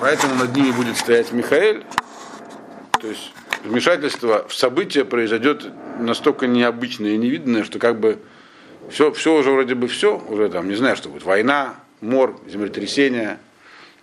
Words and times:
поэтому 0.00 0.34
над 0.34 0.54
ними 0.54 0.70
будет 0.72 0.96
стоять 0.96 1.32
Михаэль. 1.32 1.84
То 3.00 3.08
есть 3.08 3.32
вмешательство 3.64 4.46
в 4.48 4.54
события 4.54 5.04
произойдет 5.04 5.66
настолько 5.98 6.46
необычное 6.46 7.12
и 7.12 7.16
невиданное, 7.16 7.64
что 7.64 7.78
как 7.78 8.00
бы 8.00 8.18
все, 8.90 9.12
все 9.12 9.34
уже 9.34 9.50
вроде 9.50 9.74
бы 9.74 9.88
все, 9.88 10.18
уже 10.28 10.48
там, 10.48 10.68
не 10.68 10.74
знаю, 10.74 10.96
что 10.96 11.08
будет, 11.08 11.24
война, 11.24 11.76
мор, 12.00 12.40
землетрясение, 12.48 13.38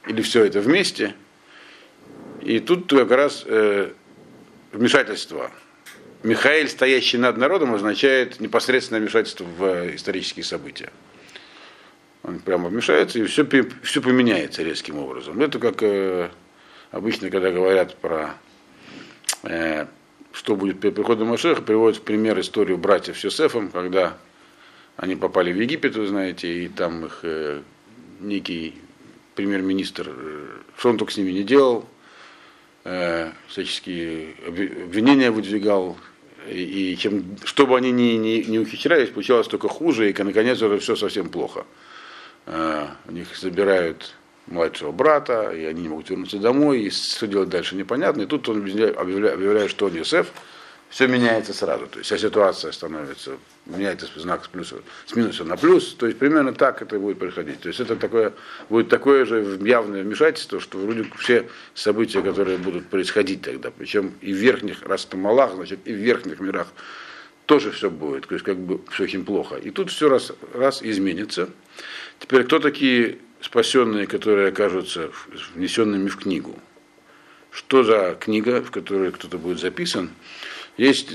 или 0.08 0.22
все 0.22 0.46
это 0.46 0.62
вместе. 0.62 1.16
И 2.42 2.60
тут 2.60 2.90
как 2.90 3.12
раз 3.12 3.44
э, 3.46 3.92
вмешательство. 4.72 5.52
Михаил, 6.24 6.68
стоящий 6.68 7.18
над 7.18 7.38
народом, 7.38 7.74
означает 7.74 8.40
непосредственное 8.40 9.02
вмешательство 9.02 9.44
в 9.44 9.96
исторические 9.96 10.44
события. 10.44 10.92
Он 12.26 12.40
прямо 12.40 12.70
вмешается, 12.70 13.20
и 13.20 13.24
все, 13.26 13.46
все 13.84 14.02
поменяется 14.02 14.64
резким 14.64 14.98
образом. 14.98 15.40
Это 15.42 15.60
как 15.60 15.84
э, 15.84 16.30
обычно, 16.90 17.30
когда 17.30 17.52
говорят 17.52 17.96
про 17.98 18.34
э, 19.44 19.86
что 20.32 20.56
будет 20.56 20.80
при 20.80 20.90
приходе 20.90 21.24
Машеха, 21.24 21.62
приводят 21.62 22.00
в 22.00 22.04
пример 22.04 22.40
историю 22.40 22.78
братьев 22.78 23.20
с 23.20 23.24
Йосефом, 23.24 23.70
когда 23.70 24.18
они 24.98 25.16
попали 25.16 25.54
в 25.54 25.62
Египет, 25.62 25.96
вы 25.96 26.08
знаете, 26.08 26.66
и 26.66 26.68
там 26.68 27.06
их 27.06 27.20
э, 27.22 27.62
некий 28.20 28.74
премьер-министр, 29.36 30.08
э, 30.10 30.48
что 30.78 30.90
он 30.90 30.98
только 30.98 31.14
с 31.14 31.18
ними 31.18 31.32
не 31.32 31.44
делал, 31.44 31.88
э, 32.86 33.32
всяческие 33.48 34.34
обвинения 34.48 35.30
выдвигал, 35.30 35.96
и, 36.50 36.94
и 36.94 36.98
чем, 36.98 37.38
чтобы 37.44 37.78
они 37.78 37.92
не, 37.92 38.18
не, 38.18 38.44
не 38.46 38.58
ухищрялись, 38.58 39.10
получалось 39.10 39.48
только 39.48 39.68
хуже, 39.68 40.10
и 40.10 40.24
наконец 40.24 40.60
уже 40.62 40.80
все 40.80 40.96
совсем 40.96 41.30
плохо. 41.30 41.66
Э, 42.46 42.88
у 43.08 43.12
них 43.12 43.36
забирают 43.36 44.14
младшего 44.48 44.92
брата, 44.92 45.52
и 45.52 45.66
они 45.66 45.84
не 45.84 45.90
могут 45.90 46.10
вернуться 46.10 46.38
домой, 46.38 46.82
и 46.82 46.90
что 46.92 47.28
делать 47.28 47.50
дальше 47.50 47.76
непонятно. 47.76 48.22
И 48.22 48.26
тут 48.26 48.48
он 48.50 48.58
объявляет, 48.58 48.98
объявляет 48.98 49.72
что 49.72 49.88
он 49.88 49.96
Юсеф, 49.96 50.32
все 50.90 51.08
меняется 51.08 51.54
сразу. 51.54 51.88
То 51.88 51.98
есть 51.98 52.06
вся 52.06 52.18
ситуация 52.18 52.72
становится, 52.72 53.38
меняется 53.66 54.08
знак 54.16 54.46
с, 54.46 54.48
плюса, 54.48 54.78
с 55.08 55.16
минуса 55.16 55.44
на 55.44 55.58
плюс. 55.58 55.96
То 55.96 56.06
есть 56.06 56.20
примерно 56.20 56.54
так 56.54 56.82
это 56.82 57.00
будет 57.00 57.18
происходить. 57.18 57.62
То 57.62 57.70
есть 57.70 57.80
это 57.80 57.96
такое, 57.96 58.34
будет 58.70 58.90
такое 58.90 59.26
же 59.26 59.58
явное 59.62 60.04
вмешательство, 60.04 60.60
что 60.60 60.78
вроде 60.78 61.06
все 61.18 61.50
события, 61.74 62.22
которые 62.22 62.58
будут 62.60 62.88
происходить 62.88 63.42
тогда, 63.42 63.72
причем 63.72 64.14
и 64.22 64.32
в 64.32 64.38
верхних, 64.38 64.84
раз 64.84 65.06
это 65.06 65.18
Малах, 65.18 65.56
значит, 65.56 65.80
и 65.86 65.92
в 65.92 65.98
верхних 65.98 66.40
мирах 66.40 66.68
тоже 67.46 67.72
все 67.72 67.90
будет, 67.90 68.28
то 68.28 68.34
есть 68.34 68.46
как 68.46 68.58
бы 68.58 68.82
все 68.92 69.04
очень 69.04 69.26
плохо. 69.26 69.56
И 69.56 69.70
тут 69.70 69.92
все 69.92 70.10
раз, 70.10 70.32
раз 70.54 70.82
изменится. 70.82 71.50
Теперь 72.20 72.44
кто 72.44 72.60
такие 72.60 73.20
спасенные, 73.42 74.08
которые 74.08 74.50
окажутся 74.50 75.12
внесенными 75.54 76.08
в 76.08 76.18
книгу? 76.18 76.60
Что 77.52 77.84
за 77.84 78.18
книга, 78.20 78.62
в 78.62 78.72
которой 78.72 79.12
кто-то 79.12 79.38
будет 79.38 79.60
записан? 79.60 80.10
Есть, 80.78 81.12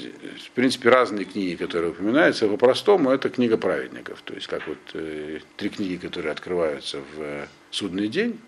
в 0.46 0.50
принципе, 0.52 0.88
разные 0.88 1.26
книги, 1.26 1.54
которые 1.54 1.90
упоминаются. 1.90 2.48
По-простому 2.48 3.10
это 3.10 3.28
книга 3.28 3.58
праведников. 3.58 4.22
То 4.22 4.32
есть, 4.32 4.46
как 4.46 4.66
вот 4.66 4.78
э, 4.94 5.40
три 5.58 5.68
книги, 5.68 5.96
которые 5.96 6.32
открываются 6.32 7.00
в 7.00 7.20
э, 7.20 7.46
судный 7.70 8.08
день. 8.08 8.40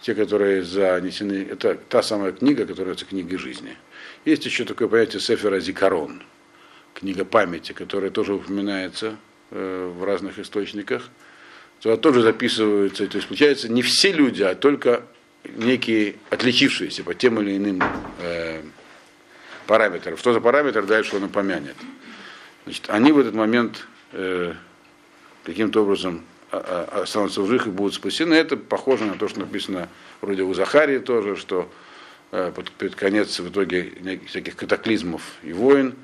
Те, 0.00 0.14
которые 0.14 0.64
занесены, 0.64 1.46
это 1.48 1.76
та 1.88 2.02
самая 2.02 2.32
книга, 2.32 2.62
которая 2.62 2.80
является 2.80 3.06
книгой 3.06 3.38
жизни. 3.38 3.76
Есть 4.24 4.44
еще 4.44 4.64
такое 4.64 4.88
понятие 4.88 5.20
Сефера 5.20 5.60
Зикарон, 5.60 6.22
книга 6.94 7.24
памяти, 7.24 7.72
которая 7.72 8.10
тоже 8.10 8.34
упоминается 8.34 9.16
э, 9.50 9.92
в 9.94 10.04
разных 10.04 10.38
источниках. 10.38 11.08
Туда 11.80 11.96
тоже 11.96 12.22
записываются, 12.22 13.06
то 13.06 13.16
есть 13.16 13.28
получается 13.28 13.68
не 13.68 13.82
все 13.82 14.12
люди, 14.12 14.42
а 14.42 14.54
только 14.54 15.02
некие 15.44 16.14
отличившиеся 16.30 17.04
по 17.04 17.14
тем 17.14 17.40
или 17.40 17.56
иным 17.56 17.82
э, 18.20 18.62
параметров. 19.66 20.18
Что 20.18 20.32
за 20.32 20.40
параметр, 20.40 20.86
дальше 20.86 21.16
он 21.16 21.24
упомянет. 21.24 21.76
Значит, 22.64 22.86
они 22.88 23.12
в 23.12 23.18
этот 23.18 23.34
момент 23.34 23.86
э, 24.12 24.54
каким-то 25.44 25.82
образом 25.82 26.24
а, 26.50 26.88
а, 26.90 27.02
останутся 27.02 27.42
в 27.42 27.46
живых 27.46 27.66
и 27.66 27.70
будут 27.70 27.94
спасены. 27.94 28.34
Это 28.34 28.56
похоже 28.56 29.04
на 29.04 29.14
то, 29.14 29.28
что 29.28 29.40
написано 29.40 29.88
вроде 30.20 30.42
у 30.42 30.54
Захарии 30.54 30.98
тоже, 30.98 31.36
что 31.36 31.70
э, 32.32 32.52
под, 32.54 32.70
под 32.70 32.94
конец 32.94 33.38
в 33.40 33.48
итоге 33.50 33.92
всяких 34.26 34.56
катаклизмов 34.56 35.22
и 35.42 35.52
войн 35.52 35.94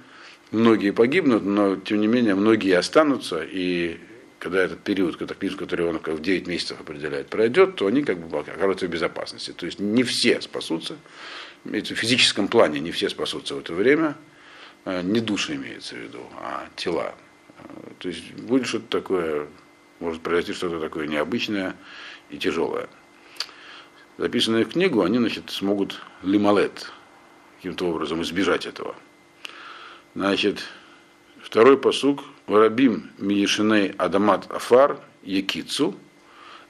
многие 0.51 0.91
погибнут, 0.93 1.45
но 1.45 1.77
тем 1.77 2.01
не 2.01 2.07
менее 2.07 2.35
многие 2.35 2.77
останутся, 2.77 3.43
и 3.43 3.99
когда 4.39 4.63
этот 4.63 4.81
период 4.81 5.17
катаклизм, 5.17 5.57
который 5.57 5.87
он 5.87 5.99
в 5.99 6.23
9 6.23 6.47
месяцев 6.47 6.81
определяет, 6.81 7.29
пройдет, 7.29 7.77
то 7.77 7.87
они 7.87 8.03
как 8.03 8.19
бы 8.19 8.39
окажутся 8.39 8.87
в 8.87 8.91
безопасности. 8.91 9.53
То 9.53 9.67
есть 9.67 9.79
не 9.79 10.03
все 10.03 10.41
спасутся, 10.41 10.97
в 11.65 11.83
физическом 11.83 12.49
плане 12.49 12.81
не 12.81 12.91
все 12.91 13.11
спасутся 13.11 13.55
в 13.55 13.59
это 13.59 13.75
время, 13.75 14.17
э, 14.87 15.03
не 15.03 15.21
души 15.21 15.57
имеется 15.57 15.95
в 15.95 15.99
виду, 15.99 16.21
а 16.41 16.67
тела. 16.75 17.15
Э, 17.59 17.63
то 17.99 18.09
есть 18.09 18.33
будет 18.33 18.67
что-то 18.67 18.87
такое, 18.87 19.47
может 19.99 20.23
произойти 20.23 20.55
что-то 20.55 20.81
такое 20.81 21.07
необычное 21.07 21.77
и 22.31 22.39
тяжелое. 22.39 22.89
Записанные 24.17 24.65
в 24.65 24.73
книгу, 24.73 25.03
они, 25.03 25.19
значит, 25.19 25.51
смогут 25.51 26.01
лималет 26.23 26.91
каким-то 27.57 27.89
образом 27.89 28.23
избежать 28.23 28.65
этого. 28.65 28.97
Значит, 30.15 30.65
второй 31.41 31.79
посук 31.79 32.25
Варабим 32.49 33.11
Миешиней 33.19 33.95
Адамат 33.97 34.51
Афар 34.51 34.99
Якицу 35.23 35.97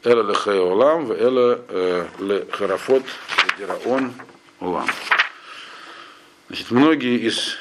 Эла 0.04 0.28
Лехай 0.28 0.58
Олам 0.58 1.10
Эла 1.10 1.64
э, 1.68 2.06
Лехарафот 2.18 3.02
Дираон 3.58 4.12
Улам. 4.60 4.86
Значит, 6.48 6.70
многие 6.70 7.16
из 7.16 7.56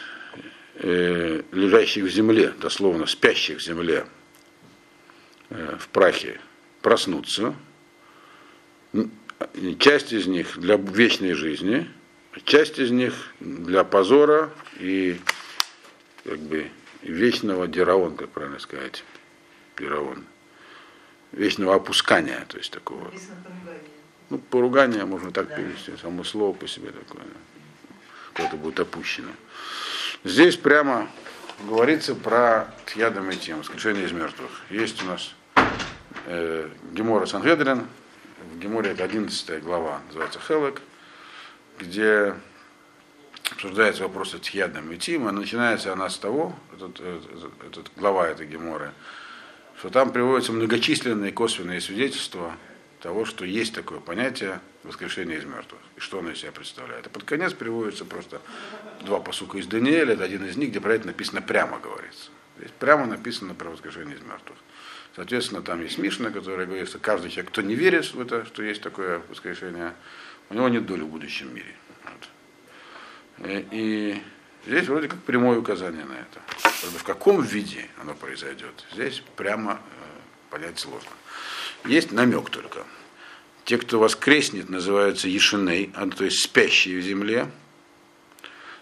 э, 0.76 1.44
лежащих 1.54 2.04
в 2.04 2.10
земле, 2.10 2.54
дословно 2.60 3.06
спящих 3.06 3.60
в 3.60 3.64
земле, 3.64 4.06
э, 5.50 5.78
в 5.80 5.88
прахе, 5.88 6.42
проснутся. 6.82 7.56
Часть 9.80 10.12
из 10.12 10.28
них 10.28 10.60
для 10.60 10.76
вечной 10.76 11.36
жизни, 11.36 11.90
часть 12.44 12.80
из 12.80 12.92
них 12.92 13.14
для 13.40 13.86
позора 13.86 14.50
и 14.78 15.18
как 16.30 16.40
бы 16.42 16.70
вечного 17.02 17.68
дираон, 17.68 18.16
как 18.16 18.30
правильно 18.30 18.60
сказать, 18.60 19.04
дираон, 19.80 20.26
вечного 21.32 21.76
опускания, 21.76 22.46
то 22.48 22.58
есть 22.58 22.72
такого. 22.72 23.12
Ну, 24.30 24.38
поругание 24.38 25.06
можно 25.06 25.32
так 25.32 25.56
перевести, 25.56 25.98
само 25.98 26.24
слово 26.24 26.54
по 26.54 26.68
себе 26.68 26.92
такое, 26.92 27.26
когда-то 28.34 28.58
будет 28.58 28.80
опущено. 28.80 29.32
Здесь 30.24 30.56
прямо 30.56 31.10
говорится 31.68 32.14
про 32.14 32.72
Тьядам 32.86 33.32
и 33.32 33.36
Тим, 33.36 33.58
воскрешение 33.58 34.06
из 34.06 34.12
мертвых. 34.12 34.52
Есть 34.70 35.02
у 35.02 35.08
нас 35.08 35.34
э, 36.28 36.70
Гемора 36.92 37.26
Санхедрин, 37.26 37.88
в 38.54 38.60
Геморе 38.60 38.92
это 38.92 39.04
11 39.04 39.64
глава, 39.64 40.02
называется 40.08 40.40
Хелек, 40.40 40.80
где 41.80 42.36
обсуждается 43.52 44.04
вопрос 44.04 44.34
о 44.34 44.40
Тьядам 44.40 44.92
и 44.92 45.18
начинается 45.18 45.94
она 45.94 46.10
с 46.10 46.18
того, 46.18 46.56
этот, 46.74 47.00
этот, 47.00 47.64
этот 47.68 47.92
глава 47.96 48.28
этой 48.28 48.48
Геморы, 48.48 48.92
что 49.78 49.90
там 49.90 50.12
приводятся 50.12 50.52
многочисленные 50.52 51.32
косвенные 51.32 51.82
свидетельства 51.82 52.56
того, 53.02 53.26
что 53.26 53.46
есть 53.46 53.74
такое 53.74 54.00
понятие 54.00 54.60
воскрешения 54.84 55.38
из 55.38 55.46
мертвых, 55.46 55.80
и 55.96 56.00
что 56.00 56.20
оно 56.20 56.32
из 56.32 56.40
себя 56.40 56.52
представляет. 56.52 57.08
А 57.08 57.10
под 57.10 57.24
конец 57.24 57.54
приводится 57.54 58.06
просто 58.06 58.42
два 59.02 59.20
посука 59.20 59.58
из 59.58 59.68
Даниэля, 59.68 60.14
это 60.14 60.24
один 60.24 60.46
из 60.46 60.58
них, 60.58 60.70
где 60.70 60.82
про 60.82 60.96
это 60.96 61.08
написано 61.08 61.42
прямо 61.42 61.80
говорится. 61.80 62.32
Здесь 62.58 62.72
прямо 62.78 63.06
написано 63.06 63.54
про 63.54 63.70
воскрешение 63.70 64.18
из 64.18 64.22
мертвых. 64.22 64.58
Соответственно, 65.16 65.62
там 65.62 65.82
есть 65.82 65.98
Мишна, 65.98 66.30
которая 66.30 66.66
говорит, 66.66 66.90
что 66.90 67.00
каждый 67.00 67.32
человек, 67.32 67.52
кто 67.52 67.62
не 67.62 67.76
верит 67.76 68.14
в 68.14 68.20
это, 68.20 68.46
что 68.46 68.64
есть 68.64 68.82
такое 68.82 69.22
воскрешение, 69.30 69.94
у 70.50 70.54
него 70.54 70.68
нет 70.68 70.86
доли 70.86 71.02
в 71.02 71.08
будущем 71.08 71.54
мире. 71.54 71.76
Вот. 73.40 73.66
И, 73.72 74.22
здесь 74.66 74.88
вроде 74.88 75.08
как 75.08 75.20
прямое 75.24 75.60
указание 75.60 76.06
на 76.06 76.14
это. 76.14 76.42
В 76.98 77.04
каком 77.04 77.42
виде 77.42 77.88
оно 78.02 78.14
произойдет, 78.14 78.86
здесь 78.94 79.22
прямо 79.36 79.74
э, 79.74 80.50
понять 80.50 80.80
сложно. 80.80 81.12
Есть 81.86 82.12
намек 82.12 82.50
только. 82.50 82.86
Те, 83.66 83.78
кто 83.78 84.00
воскреснет, 84.00 84.70
называются 84.70 85.28
Ешиней, 85.28 85.92
а, 85.96 86.08
то 86.08 86.26
есть 86.26 86.44
спящие 86.44 87.00
в 87.00 87.04
земле. 87.04 87.50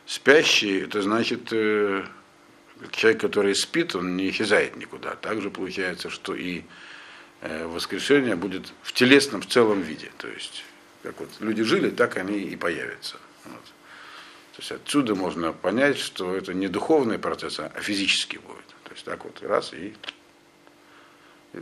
Спящий, 0.06 0.80
это 0.80 1.02
значит, 1.02 1.52
э, 1.52 2.06
человек, 2.92 3.22
который 3.22 3.56
спит, 3.56 3.96
он 3.96 4.16
не 4.16 4.30
исчезает 4.30 4.76
никуда. 4.78 5.16
Также 5.16 5.50
получается, 5.50 6.10
что 6.10 6.34
и 6.34 6.64
э, 7.42 7.66
воскрешение 7.68 8.36
будет 8.36 8.72
в 8.84 8.94
телесном, 8.94 9.42
в 9.42 9.48
целом 9.48 9.82
виде. 9.82 10.12
То 10.18 10.28
есть, 10.28 10.64
как 11.04 11.20
вот 11.20 11.30
люди 11.40 11.64
жили, 11.64 11.90
так 11.90 12.18
они 12.18 12.40
и 12.40 12.56
появятся. 12.56 13.18
Вот. 13.46 13.62
То 14.58 14.64
есть 14.64 14.72
отсюда 14.72 15.14
можно 15.14 15.54
понять, 15.54 16.00
что 16.00 16.36
это 16.36 16.52
не 16.52 16.68
духовный 16.68 17.20
процесс, 17.20 17.60
а 17.60 17.70
физический 17.80 18.40
будет. 18.40 18.66
То 18.86 18.92
есть 18.92 19.06
так 19.06 19.24
вот 19.24 19.40
раз 19.44 19.72
и 19.72 19.94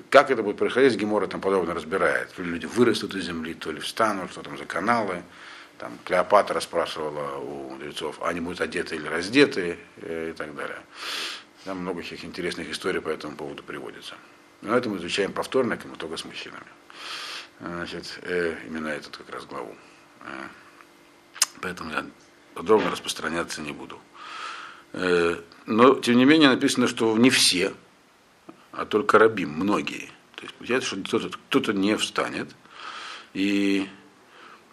Как 0.10 0.32
это 0.32 0.42
будет 0.42 0.56
происходить, 0.56 0.96
Гемора 0.96 1.28
там 1.28 1.42
подробно 1.42 1.74
разбирает. 1.74 2.32
То 2.34 2.42
ли 2.42 2.52
люди 2.52 2.66
вырастут 2.66 3.14
из 3.14 3.26
земли, 3.26 3.54
то 3.54 3.70
ли 3.70 3.82
встанут, 3.82 4.32
что 4.32 4.44
там 4.44 4.58
за 4.58 4.64
каналы. 4.64 5.24
Там 5.78 6.00
Клеопатра 6.06 6.62
спрашивала 6.62 7.38
у 7.40 7.72
мудрецов, 7.72 8.22
они 8.22 8.40
будут 8.40 8.62
одеты 8.62 8.96
или 8.96 9.08
раздеты 9.08 9.78
э, 9.98 10.30
и 10.30 10.34
так 10.34 10.56
далее. 10.56 10.80
Там 11.66 11.80
много 11.80 12.02
всяких 12.02 12.24
интересных 12.24 12.70
историй 12.70 13.02
по 13.02 13.10
этому 13.10 13.36
поводу 13.36 13.62
приводится. 13.62 14.16
Но 14.62 14.74
это 14.78 14.88
мы 14.88 15.00
изучаем 15.00 15.34
повторно, 15.34 15.78
мы 15.84 15.98
только 15.98 16.16
с 16.16 16.24
мужчинами. 16.24 16.72
Значит, 17.60 18.20
э, 18.22 18.56
именно 18.66 18.88
этот 18.88 19.18
как 19.18 19.30
раз 19.32 19.46
главу. 19.46 19.76
Э, 20.22 20.48
поэтому 21.60 21.92
я 21.92 22.06
подробно 22.56 22.90
распространяться 22.90 23.62
не 23.62 23.72
буду. 23.72 24.00
Э, 24.94 25.36
но, 25.68 25.96
тем 25.96 26.18
не 26.18 26.26
менее, 26.26 26.50
написано, 26.50 26.88
что 26.88 27.16
не 27.18 27.30
все, 27.30 27.74
а 28.72 28.86
только 28.86 29.20
рабим, 29.20 29.52
многие. 29.52 30.10
То 30.36 30.44
есть 30.44 30.56
получается, 30.56 30.90
что 30.90 31.02
кто-то, 31.02 31.30
кто 31.62 31.72
не 31.72 31.96
встанет. 31.96 32.56
И, 33.34 33.88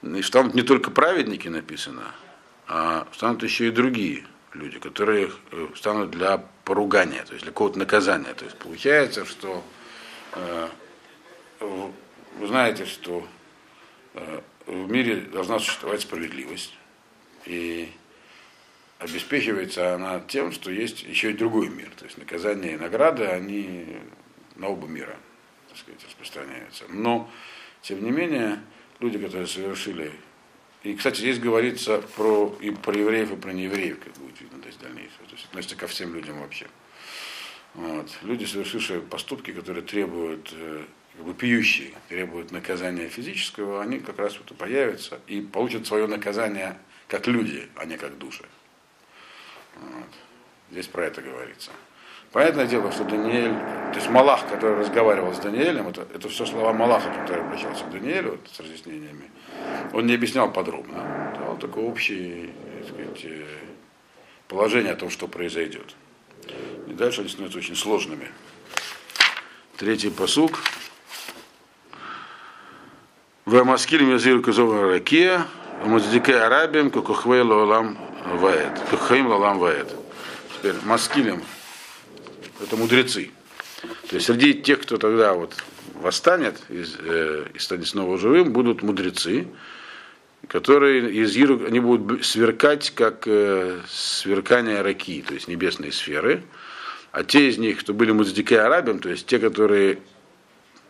и 0.03 0.21
встанут 0.23 0.55
не 0.55 0.63
только 0.63 0.91
праведники 0.91 1.49
написано, 1.49 2.05
а 2.69 3.07
встанут 3.11 3.43
еще 3.43 3.69
и 3.69 3.71
другие 3.71 4.25
люди, 4.55 4.79
которые 4.79 5.31
э, 5.51 5.69
встанут 5.75 6.11
для 6.11 6.45
поругания, 6.65 7.25
то 7.25 7.33
есть 7.33 7.45
для 7.45 7.53
какого-то 7.53 7.79
наказания. 7.79 8.33
То 8.35 8.45
есть 8.45 8.57
получается, 8.57 9.25
что 9.25 9.65
э, 10.35 10.69
вы 11.61 12.47
знаете, 12.47 12.87
что 12.87 13.27
э, 14.15 14.41
в 14.67 14.91
мире 14.91 15.17
должна 15.17 15.59
существовать 15.59 16.03
справедливость. 16.03 16.75
И 17.47 17.91
обеспечивается 18.99 19.95
она 19.95 20.21
тем, 20.21 20.53
что 20.53 20.71
есть 20.71 21.03
еще 21.03 21.31
и 21.31 21.35
другой 21.35 21.69
мир. 21.69 21.91
То 21.97 22.05
есть 22.05 22.19
наказание 22.19 22.75
и 22.75 22.77
награды, 22.77 23.27
они 23.27 23.97
на 24.57 24.69
оба 24.69 24.87
мира, 24.87 25.17
так 25.69 25.79
сказать, 25.79 26.05
распространяются. 26.05 26.85
Но, 26.89 27.31
тем 27.83 28.05
не 28.05 28.11
менее, 28.11 28.61
люди, 29.01 29.19
которые 29.19 29.47
совершили 29.47 30.13
и, 30.83 30.95
кстати, 30.95 31.19
здесь 31.19 31.39
говорится 31.39 32.03
про, 32.17 32.57
и 32.61 32.71
про 32.71 32.97
евреев, 32.97 33.33
и 33.33 33.37
про 33.37 33.53
неевреев, 33.53 34.01
как 34.01 34.13
будет 34.15 34.41
видно 34.41 34.61
то 34.61 34.67
есть 34.67 34.81
дальнейшее. 34.81 35.27
То 35.29 35.33
есть 35.33 35.45
относится 35.45 35.77
ко 35.77 35.87
всем 35.87 36.15
людям 36.15 36.41
вообще. 36.41 36.67
Вот. 37.75 38.11
Люди, 38.23 38.45
совершившие 38.45 39.01
поступки, 39.01 39.53
которые 39.53 39.85
требуют, 39.85 40.53
э, 40.53 40.85
как 41.17 41.25
бы 41.25 41.35
пьющие, 41.35 41.93
требуют 42.09 42.51
наказания 42.51 43.09
физического, 43.09 43.81
они 43.81 44.01
как 44.01 44.19
раз 44.19 44.37
вот 44.39 44.51
и 44.51 44.55
появятся 44.55 45.21
и 45.29 45.41
получат 45.41 45.87
свое 45.87 46.07
наказание 46.09 46.77
как 47.13 47.27
люди, 47.27 47.69
а 47.77 47.85
не 47.85 47.99
как 47.99 48.17
души. 48.17 48.43
Вот. 49.77 50.09
Здесь 50.71 50.87
про 50.87 51.05
это 51.05 51.21
говорится. 51.21 51.71
Понятное 52.33 52.67
дело, 52.67 52.91
что 52.91 53.05
Даниэль, 53.05 53.53
то 53.53 53.97
есть 53.97 54.09
Малах, 54.09 54.49
который 54.49 54.79
разговаривал 54.79 55.35
с 55.35 55.39
Даниэлем, 55.39 55.89
это, 55.89 56.09
это 56.15 56.31
все 56.31 56.47
слова 56.47 56.73
Малаха, 56.73 57.11
который 57.11 57.45
обращался 57.45 57.85
к 57.85 57.91
Даниэлю 57.91 58.31
вот, 58.31 58.49
с 58.51 58.59
разъяснениями. 58.61 59.31
Он 59.93 60.07
не 60.07 60.15
объяснял 60.15 60.51
подробно, 60.51 61.35
давал 61.39 61.59
только 61.59 61.81
общее 61.81 62.55
сказать, 62.89 63.25
э, 63.25 63.45
положение 64.49 64.95
о 64.95 64.97
том, 64.97 65.11
что 65.11 65.29
произойдет. 65.29 65.95
И 66.87 66.95
дальше 66.95 67.21
они 67.21 67.29
становятся 67.29 67.59
очень 67.59 67.77
сложными. 67.77 68.29
Третий 69.77 70.09
посук. 70.09 70.61
В 73.45 73.63
Маскиль 73.65 74.03
Мезир 74.03 74.41
Кузова 74.41 74.89
Ракия, 74.93 75.47
Муздике 75.85 76.37
Арабием, 76.37 76.91
Кукухвей 76.91 77.43
Лолам 77.43 77.99
Ваэт. 78.25 78.79
Кукхаим 78.91 79.27
Лолам 79.27 79.59
Ваэт. 79.59 79.89
Теперь 80.57 80.75
Маскилем 80.85 81.43
это 82.63 82.77
мудрецы. 82.77 83.31
То 84.09 84.17
есть 84.17 84.27
среди 84.27 84.55
тех, 84.55 84.81
кто 84.81 84.97
тогда 84.97 85.35
вот 85.35 85.55
восстанет 85.95 86.57
из, 86.69 86.97
э, 87.01 87.47
и 87.53 87.59
станет 87.59 87.89
снова 87.89 88.19
живым, 88.19 88.53
будут 88.53 88.83
мудрецы, 88.83 89.49
которые 90.49 91.13
из 91.13 91.37
Иру, 91.37 91.67
они 91.67 91.81
будут 91.81 92.25
сверкать, 92.25 92.93
как 92.95 93.27
э, 93.27 93.81
сверкание 93.89 94.83
раки, 94.83 95.25
то 95.27 95.35
есть 95.35 95.49
небесные 95.49 95.93
сферы. 95.93 96.43
А 97.11 97.25
те 97.25 97.49
из 97.49 97.59
них, 97.59 97.81
кто 97.81 97.93
были 97.93 98.13
муздике 98.13 98.61
арабим, 98.61 98.99
то 98.99 99.09
есть 99.09 99.27
те, 99.27 99.39
которые 99.39 99.99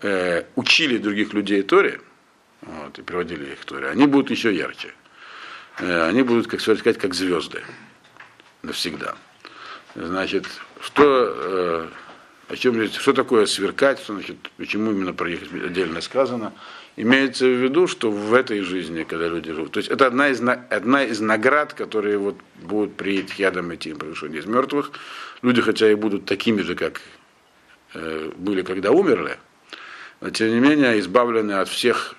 э, 0.03 0.45
учили 0.55 0.99
других 0.99 1.33
людей 1.33 1.63
Торе, 1.63 2.01
вот, 2.63 2.99
и 2.99 3.03
приводили 3.03 3.53
их 3.53 3.65
Торе, 3.65 3.89
они 3.89 4.07
будут 4.07 4.31
еще 4.31 4.55
ярче. 4.55 4.95
Э, 5.79 6.09
они 6.09 6.23
будут, 6.23 6.47
как 6.47 6.61
сказать, 6.61 6.99
как 6.99 7.15
звезды 7.15 7.63
навсегда. 8.63 9.15
Значит, 9.95 10.47
что, 10.81 11.05
э, 11.07 11.89
о 12.49 12.57
чем 12.57 12.89
что 12.89 13.13
такое 13.13 13.47
сверкать, 13.47 14.03
значит, 14.07 14.37
почему 14.57 14.91
именно 14.93 15.13
про 15.13 15.29
них 15.29 15.41
отдельно 15.53 16.01
сказано. 16.01 16.53
Имеется 16.97 17.47
в 17.47 17.63
виду, 17.63 17.87
что 17.87 18.11
в 18.11 18.35
этой 18.35 18.61
жизни, 18.61 19.05
когда 19.05 19.29
люди 19.29 19.53
живут, 19.53 19.73
то 19.73 19.79
есть 19.79 19.91
это 19.91 20.07
одна 20.07 20.29
из, 20.29 20.41
одна 20.41 21.05
из 21.05 21.21
наград, 21.21 21.73
которые 21.73 22.19
вот 22.19 22.37
будут 22.61 22.97
при 22.97 23.23
Тхьядам 23.23 23.75
идти 23.75 23.95
повышении 23.95 24.39
из 24.39 24.47
мертвых. 24.47 24.93
Люди, 25.41 25.63
хотя 25.63 25.91
и 25.91 25.95
будут 25.95 26.27
такими 26.27 26.61
же, 26.61 26.75
как 26.75 27.01
э, 27.95 28.31
были, 28.37 28.63
когда 28.63 28.91
умерли, 28.91 29.39
но 30.21 30.31
тем 30.31 30.51
не 30.51 30.61
менее 30.61 31.01
избавлены 31.01 31.53
от 31.53 31.69
всех, 31.69 32.15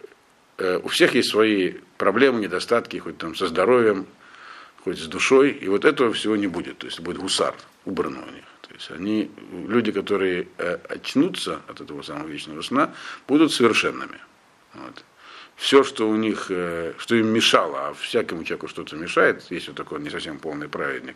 э, 0.58 0.80
у 0.84 0.88
всех 0.88 1.16
есть 1.16 1.30
свои 1.30 1.74
проблемы, 1.98 2.42
недостатки, 2.42 2.98
хоть 2.98 3.18
там 3.18 3.36
со 3.36 3.48
здоровьем, 3.48 4.06
хоть 4.84 5.00
с 5.00 5.08
душой, 5.08 5.52
и 5.52 5.68
вот 5.68 5.86
этого 5.86 6.12
всего 6.14 6.36
не 6.36 6.48
будет, 6.48 6.80
то 6.80 6.88
есть 6.88 7.00
будет 7.00 7.18
гусар, 7.18 7.56
убрано 7.86 8.20
у 8.28 8.32
них. 8.32 8.44
То 8.62 8.74
есть 8.74 8.92
они, 8.92 9.32
люди, 9.68 9.92
которые 9.92 10.48
э, 10.58 10.78
очнутся 10.90 11.62
от 11.68 11.82
этого 11.82 12.02
самого 12.02 12.28
вечного 12.28 12.62
сна, 12.62 12.94
будут 13.28 13.54
совершенными. 13.54 14.20
Вот. 14.74 15.04
Все, 15.56 15.84
что 15.84 16.10
у 16.10 16.16
них, 16.16 16.48
э, 16.50 16.94
что 16.98 17.16
им 17.16 17.28
мешало, 17.28 17.90
а 17.90 17.94
всякому 17.94 18.44
человеку 18.44 18.68
что-то 18.68 18.96
мешает, 18.96 19.46
если 19.50 19.70
вот 19.70 19.78
такой 19.78 20.02
не 20.02 20.10
совсем 20.10 20.40
полный 20.40 20.68
праведник, 20.68 21.16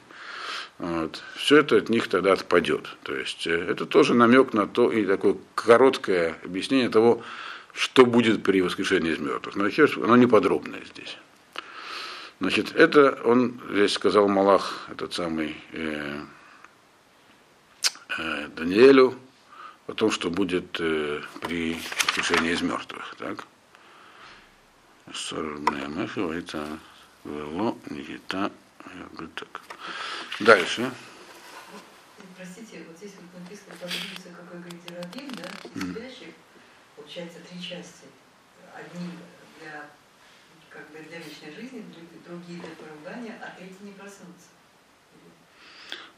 вот, 0.78 1.24
все 1.36 1.58
это 1.58 1.78
от 1.78 1.90
них 1.90 2.08
тогда 2.08 2.34
отпадет. 2.34 2.88
То 3.04 3.16
есть 3.16 3.48
это 3.48 3.86
тоже 3.86 4.14
намек 4.14 4.54
на 4.54 4.68
то 4.68 4.92
и 4.92 5.06
такое 5.06 5.38
короткое 5.56 6.36
объяснение 6.44 6.90
того, 6.90 7.24
что 7.78 8.08
будет 8.08 8.44
при 8.44 8.62
воскрешении 8.62 9.14
из 9.14 9.20
мертвых. 9.20 9.56
Вообще 9.56 9.86
оно 10.04 10.16
не 10.16 10.26
подробное 10.26 10.82
здесь. 10.84 11.16
Значит, 12.40 12.76
это 12.76 13.22
он 13.24 13.62
здесь 13.70 13.94
сказал 13.94 14.28
Малах, 14.28 14.88
этот 14.92 15.14
самый 15.14 15.56
э, 15.74 16.22
э, 18.18 18.48
Даниэлю, 18.56 19.16
о 19.86 19.94
том, 19.94 20.10
что 20.10 20.32
будет 20.32 20.80
э, 20.80 21.22
при 21.42 21.78
воскрешении 22.04 22.52
из 22.52 22.62
мертвых. 22.62 23.16
Так? 23.20 23.46
говорится, 26.24 26.80
вело, 27.26 27.78
никита, 27.92 28.52
так. 29.36 29.62
Дальше. 30.40 30.92
Простите, 32.36 32.84
вот 32.88 32.98
здесь 32.98 33.14
вот 33.20 33.42
написано, 33.42 33.74
написано, 34.10 34.36
какой 34.36 34.60
говорите, 34.60 34.96
рабин, 34.96 35.32
да, 35.36 35.70
из 35.74 35.92
спящих, 35.92 36.34
получается 37.08 37.40
три 37.50 37.62
части. 37.62 38.06
Одни 38.76 39.10
для 39.60 39.86
как 40.70 40.84
бы 40.92 41.00
для 41.10 41.18
вечной 41.18 41.56
жизни, 41.56 41.84
другие 42.28 42.60
для 42.60 42.70
поругания, 42.76 43.40
а 43.42 43.58
третьи 43.58 43.78
не 43.82 43.92
проснутся. 43.92 44.50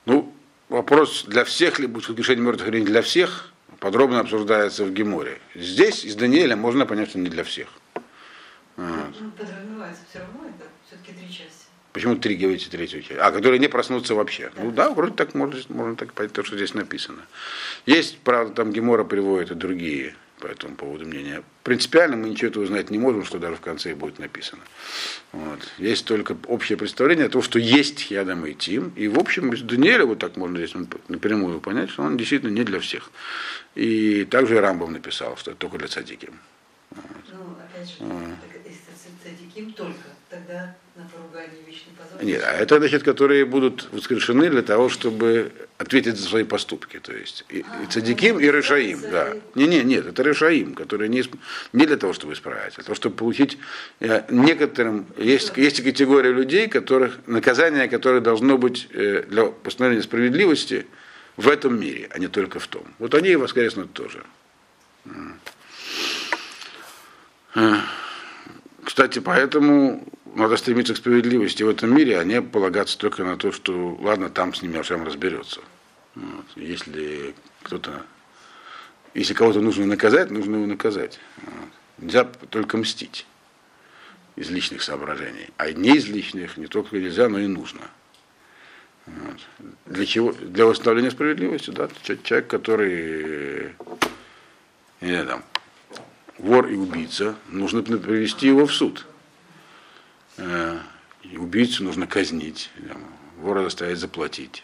Ну, 0.06 0.34
вопрос 0.68 1.26
для 1.26 1.46
всех 1.46 1.80
ли 1.80 1.88
будет 1.88 2.10
воскрешение 2.10 2.44
мертвых 2.44 2.70
или 2.70 2.80
не 2.80 2.86
для 2.86 3.02
всех, 3.02 3.54
подробно 3.80 4.20
обсуждается 4.20 4.84
в 4.84 4.92
Геморе. 4.92 5.40
Здесь 5.56 6.04
из 6.04 6.16
Даниэля 6.16 6.56
можно 6.56 6.86
понять, 6.86 7.10
что 7.10 7.20
не 7.20 7.30
для 7.30 7.44
всех. 7.44 7.70
Вот. 8.76 9.16
Ну, 9.20 9.32
подразумевается 9.32 10.02
все 10.10 10.20
равно, 10.20 10.48
это 10.48 10.68
все-таки 10.88 11.14
три 11.14 11.28
части. 11.28 11.66
Почему 11.94 12.16
три, 12.16 12.36
говорите, 12.36 12.70
третью 12.70 13.02
часть? 13.02 13.20
А, 13.20 13.32
которые 13.32 13.60
не 13.60 13.68
проснутся 13.68 14.16
вообще. 14.16 14.52
Да. 14.56 14.64
Ну 14.64 14.72
да, 14.72 14.90
вроде 14.90 15.14
так 15.14 15.34
можно, 15.34 15.60
можно 15.70 15.96
так 15.96 16.14
понять, 16.14 16.34
то, 16.34 16.44
что 16.44 16.56
здесь 16.56 16.74
написано. 16.74 17.22
Есть, 17.86 18.20
правда, 18.20 18.54
там 18.54 18.72
Гемора 18.72 19.04
приводит 19.04 19.52
и 19.52 19.56
другие 19.56 20.16
по 20.40 20.48
этому 20.48 20.76
поводу 20.76 21.06
мнения. 21.06 21.44
Принципиально 21.64 22.18
мы 22.18 22.30
ничего 22.30 22.50
этого 22.50 22.66
знать 22.66 22.90
не 22.90 22.98
можем, 22.98 23.26
что 23.26 23.38
даже 23.38 23.56
в 23.56 23.62
конце 23.62 23.94
будет 23.94 24.20
написано. 24.20 24.62
Вот. 25.32 25.60
Есть 25.78 26.06
только 26.06 26.38
общее 26.48 26.78
представление 26.78 27.28
о 27.28 27.30
том, 27.30 27.42
что 27.42 27.60
есть 27.60 28.10
Ядам 28.10 28.46
и 28.46 28.54
Тим. 28.54 28.92
И 28.96 29.08
в 29.08 29.20
общем, 29.20 29.54
из 29.54 29.62
Даниэля 29.62 30.06
вот 30.06 30.20
так 30.20 30.38
можно 30.38 30.58
здесь 30.58 30.74
напрямую 31.08 31.60
понять, 31.60 31.90
что 31.90 32.04
он 32.04 32.18
действительно 32.18 32.52
не 32.52 32.64
для 32.64 32.80
всех. 32.80 33.12
И 33.76 34.26
также 34.26 34.60
Рамбов 34.60 34.90
написал, 34.90 35.38
что 35.38 35.52
это 35.52 35.60
только 35.60 35.78
для 35.78 35.88
цадиким. 35.88 36.34
Вот. 36.92 37.04
Ну, 37.32 37.56
опять 37.64 37.88
же, 37.88 37.96
а. 38.00 38.36
если 38.66 39.12
цадиким 39.24 39.74
только, 39.74 40.06
тогда 40.30 40.76
на 40.96 41.08
поругание 41.30 41.62
вечный 41.66 41.94
позор. 41.98 42.24
Нет, 42.24 42.44
а 42.46 42.54
это 42.54 42.78
значит, 42.78 43.04
которые 43.04 43.46
будут 43.46 43.90
воскрешены 43.92 44.50
для 44.50 44.62
того, 44.62 44.90
чтобы 44.90 45.52
ответить 45.78 46.18
за 46.18 46.28
свои 46.28 46.44
поступки. 46.44 47.00
То 47.00 47.14
есть 47.14 47.46
и, 47.50 47.66
а, 47.68 47.84
и 47.84 47.88
цадиким, 47.88 48.40
и 48.40 48.46
решаим. 48.46 49.02
Да. 49.02 49.34
Не, 49.56 49.68
не, 49.68 49.84
нет, 49.84 50.06
это 50.06 50.24
решаим, 50.24 50.74
которые 50.74 51.10
не, 51.10 51.24
не 51.74 51.86
для 51.86 51.98
того, 51.98 52.14
чтобы 52.14 52.34
исправить, 52.34 52.74
а 52.74 52.76
для 52.76 52.84
того, 52.84 52.96
чтобы 52.96 53.16
получить 53.16 53.58
э, 54.00 54.24
некоторым. 54.30 55.06
Есть, 55.18 55.56
есть 55.58 55.84
категория 55.84 56.32
людей, 56.32 56.68
которых 56.68 57.20
наказание, 57.28 57.88
которое 57.88 58.22
должно 58.22 58.58
быть 58.58 58.88
э, 58.92 59.24
для 59.28 59.46
постановления 59.46 60.04
справедливости 60.04 60.88
в 61.38 61.48
этом 61.48 61.80
мире, 61.80 62.10
а 62.12 62.20
не 62.20 62.28
только 62.28 62.60
в 62.60 62.68
том. 62.68 62.84
Вот 63.00 63.16
они 63.16 63.30
и 63.30 63.36
воскреснут 63.36 63.94
тоже. 63.94 64.24
Э, 67.56 67.76
Кстати, 68.84 69.20
поэтому 69.20 70.04
надо 70.36 70.58
стремиться 70.58 70.94
к 70.94 70.98
справедливости 70.98 71.64
в 71.64 71.70
этом 71.70 71.96
мире, 71.96 72.20
а 72.20 72.24
не 72.24 72.42
полагаться 72.42 72.98
только 72.98 73.24
на 73.24 73.38
то, 73.38 73.52
что 73.52 73.98
ладно, 74.02 74.30
там 74.30 74.54
с 74.54 74.62
ними 74.62 74.78
Ашем 74.78 75.04
разберется. 75.04 75.62
Вот. 76.16 76.46
Если 76.56 77.34
кто-то, 77.64 78.04
если 79.14 79.34
кого-то 79.34 79.62
нужно 79.62 79.86
наказать, 79.86 80.32
нужно 80.32 80.56
его 80.56 80.66
наказать. 80.66 81.20
Вот. 81.38 81.70
Нельзя 82.00 82.24
только 82.24 82.78
мстить 82.78 83.26
из 84.36 84.50
личных 84.50 84.82
соображений. 84.82 85.50
А 85.58 85.72
не 85.72 85.98
из 85.98 86.08
личных 86.08 86.58
не 86.58 86.68
только 86.68 86.98
нельзя, 86.98 87.30
но 87.30 87.40
и 87.40 87.48
нужно. 87.48 87.82
Вот. 89.06 89.38
Для 89.86 90.06
чего? 90.06 90.32
Для 90.34 90.66
восстановления 90.66 91.12
справедливости, 91.12 91.72
да, 91.72 91.90
человек, 92.24 92.48
который 92.48 93.74
не 95.02 95.12
знаю, 95.12 95.28
там, 95.28 95.44
вор 96.38 96.68
и 96.68 96.76
убийца, 96.76 97.36
нужно 97.50 97.82
привести 97.82 98.48
его 98.48 98.66
в 98.66 98.74
суд. 98.74 99.06
Э, 100.40 100.80
убийцу 101.38 101.84
нужно 101.84 102.08
казнить, 102.08 102.72
вора 103.38 103.64
заставить 103.64 103.98
заплатить. 103.98 104.64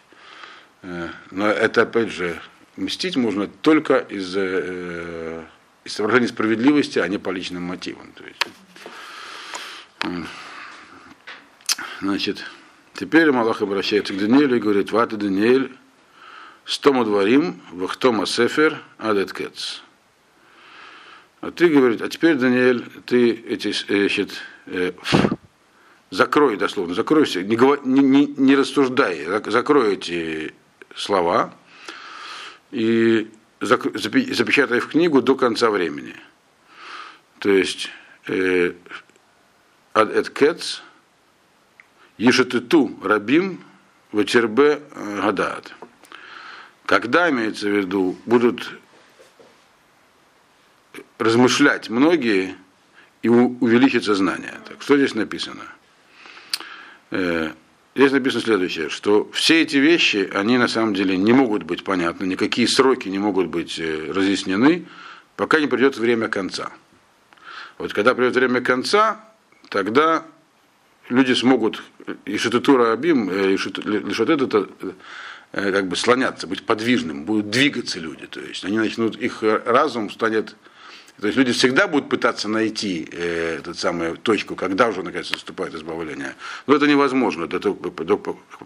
Э, 0.82 1.08
но 1.30 1.48
это, 1.48 1.82
опять 1.82 2.08
же, 2.08 2.40
мстить 2.76 3.16
можно 3.16 3.46
только 3.46 3.98
из, 3.98 4.34
э, 4.36 5.44
из 5.84 5.92
соображения 5.92 6.28
справедливости, 6.28 6.98
а 6.98 7.06
не 7.08 7.18
по 7.18 7.28
личным 7.28 7.62
мотивам. 7.64 8.10
То 8.12 8.24
есть, 8.24 8.46
значит, 12.00 12.44
теперь 12.94 13.30
Малах 13.30 13.60
обращается 13.60 14.14
к 14.14 14.18
Даниилу 14.18 14.54
и 14.56 14.60
говорит, 14.60 14.92
Вата 14.92 15.18
Даниэль, 15.18 15.76
стома 16.64 17.04
дворим, 17.04 17.60
вахтома 17.70 18.24
сефер, 18.24 18.82
адет 18.96 19.34
кец. 19.34 19.82
А 21.42 21.50
ты 21.50 21.68
говорит, 21.68 22.00
а 22.00 22.08
теперь, 22.08 22.36
Даниэль, 22.36 22.82
ты 23.04 23.30
эти, 23.30 23.72
значит, 23.72 24.32
э, 24.64 24.92
закрой, 26.10 26.56
дословно, 26.56 26.94
закрой, 26.94 27.26
не, 27.44 27.56
не, 28.00 28.26
не 28.26 28.56
рассуждай, 28.56 29.26
закрой 29.46 29.94
эти 29.94 30.54
слова 30.94 31.54
и 32.70 33.30
запечатай 33.60 34.80
в 34.80 34.88
книгу 34.88 35.22
до 35.22 35.34
конца 35.34 35.70
времени. 35.70 36.14
То 37.38 37.50
есть, 37.50 37.90
ад 39.94 40.10
эт 40.10 40.30
кец, 40.30 40.82
ешетету 42.18 42.98
рабим, 43.02 43.64
ватербе 44.12 44.82
гадаат. 45.22 45.74
Когда, 46.86 47.30
имеется 47.30 47.68
в 47.68 47.72
виду, 47.72 48.16
будут 48.26 48.72
размышлять 51.18 51.90
многие 51.90 52.56
и 53.22 53.28
увеличится 53.28 54.14
знание. 54.14 54.54
Так, 54.66 54.82
что 54.82 54.96
здесь 54.96 55.14
написано? 55.14 55.64
Э, 57.10 57.52
здесь 57.94 58.12
написано 58.12 58.42
следующее, 58.42 58.88
что 58.88 59.30
все 59.32 59.62
эти 59.62 59.76
вещи, 59.76 60.28
они 60.32 60.58
на 60.58 60.68
самом 60.68 60.94
деле 60.94 61.16
не 61.16 61.32
могут 61.32 61.62
быть 61.62 61.84
понятны, 61.84 62.24
никакие 62.24 62.68
сроки 62.68 63.08
не 63.08 63.18
могут 63.18 63.46
быть 63.46 63.78
э, 63.78 64.12
разъяснены, 64.12 64.86
пока 65.36 65.60
не 65.60 65.66
придет 65.66 65.96
время 65.96 66.28
конца. 66.28 66.70
Вот 67.78 67.92
когда 67.92 68.14
придет 68.14 68.34
время 68.34 68.60
конца, 68.60 69.20
тогда 69.68 70.24
люди 71.08 71.32
смогут 71.32 71.82
и 72.24 72.36
шататура 72.38 72.92
абим, 72.92 73.30
и 73.30 73.56
это 73.56 74.68
как 75.52 75.88
бы 75.88 75.96
слоняться, 75.96 76.46
быть 76.46 76.64
подвижным, 76.64 77.24
будут 77.24 77.50
двигаться 77.50 78.00
люди, 78.00 78.26
то 78.26 78.40
есть 78.40 78.64
они 78.64 78.78
начнут, 78.78 79.16
их 79.16 79.42
разум 79.42 80.10
станет 80.10 80.56
то 81.20 81.26
есть 81.28 81.38
люди 81.38 81.52
всегда 81.52 81.88
будут 81.88 82.10
пытаться 82.10 82.48
найти 82.48 83.08
э, 83.10 83.56
эту 83.58 83.74
самую 83.74 84.18
точку, 84.18 84.54
когда 84.54 84.88
уже 84.88 85.02
наконец 85.02 85.30
наступает 85.30 85.74
избавление. 85.74 86.34
Но 86.66 86.74
это 86.74 86.86
невозможно, 86.86 87.44
это 87.44 87.72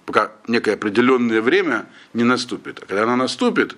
пока 0.05 0.33
некое 0.49 0.75
определенное 0.75 1.41
время 1.43 1.87
не 2.13 2.25
наступит. 2.25 2.81
А 2.83 2.87
когда 2.87 3.05
оно 3.05 3.15
наступит, 3.15 3.77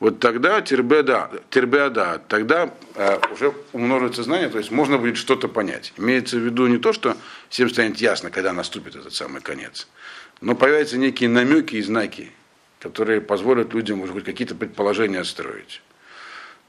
вот 0.00 0.18
тогда 0.18 0.62
тербеда, 0.62 1.30
тербеада, 1.50 2.22
тогда 2.26 2.72
э, 2.94 3.18
уже 3.32 3.52
умножится 3.72 4.22
знание, 4.22 4.48
то 4.48 4.58
есть 4.58 4.70
можно 4.70 4.96
будет 4.96 5.18
что-то 5.18 5.48
понять. 5.48 5.92
Имеется 5.98 6.38
в 6.38 6.40
виду 6.40 6.66
не 6.68 6.78
то, 6.78 6.94
что 6.94 7.18
всем 7.50 7.68
станет 7.68 7.98
ясно, 7.98 8.30
когда 8.30 8.54
наступит 8.54 8.96
этот 8.96 9.12
самый 9.12 9.42
конец, 9.42 9.88
но 10.40 10.54
появятся 10.54 10.96
некие 10.96 11.28
намеки 11.28 11.76
и 11.76 11.82
знаки, 11.82 12.32
которые 12.80 13.20
позволят 13.20 13.74
людям 13.74 14.00
уже 14.00 14.14
хоть 14.14 14.24
какие-то 14.24 14.54
предположения 14.54 15.22
строить. 15.24 15.82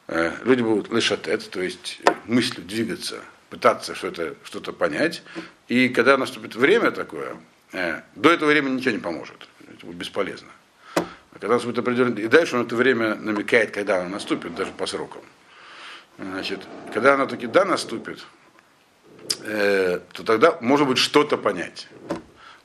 Э, 0.08 0.32
люди 0.44 0.62
будут 0.62 0.92
лишатет, 0.92 1.50
то 1.50 1.62
есть 1.62 2.00
мыслью 2.26 2.66
двигаться, 2.66 3.20
пытаться 3.50 3.94
что-то 3.94 4.36
что 4.44 4.62
понять. 4.74 5.22
И 5.68 5.90
когда 5.90 6.18
наступит 6.18 6.56
время 6.56 6.92
такое, 6.92 7.36
э, 7.74 8.02
до 8.16 8.32
этого 8.32 8.50
времени 8.50 8.76
ничего 8.76 8.92
не 8.92 9.02
поможет. 9.02 9.48
Это 9.68 9.86
будет 9.86 9.98
бесполезно. 9.98 10.50
А 10.96 11.40
когда 11.40 11.56
наступит 11.56 11.80
определенное... 11.80 12.24
И 12.24 12.28
дальше 12.28 12.56
он 12.56 12.66
это 12.66 12.76
время 12.76 13.16
намекает, 13.16 13.72
когда 13.72 14.02
оно 14.02 14.10
наступит, 14.10 14.56
даже 14.56 14.72
по 14.72 14.86
срокам. 14.86 15.22
Значит, 16.18 16.62
когда 16.94 17.16
оно 17.16 17.28
таки 17.28 17.46
да 17.46 17.66
наступит, 17.66 18.26
э, 19.42 20.00
то 20.14 20.24
тогда 20.24 20.58
может 20.62 20.88
быть 20.88 20.98
что-то 20.98 21.38
понять. 21.38 21.90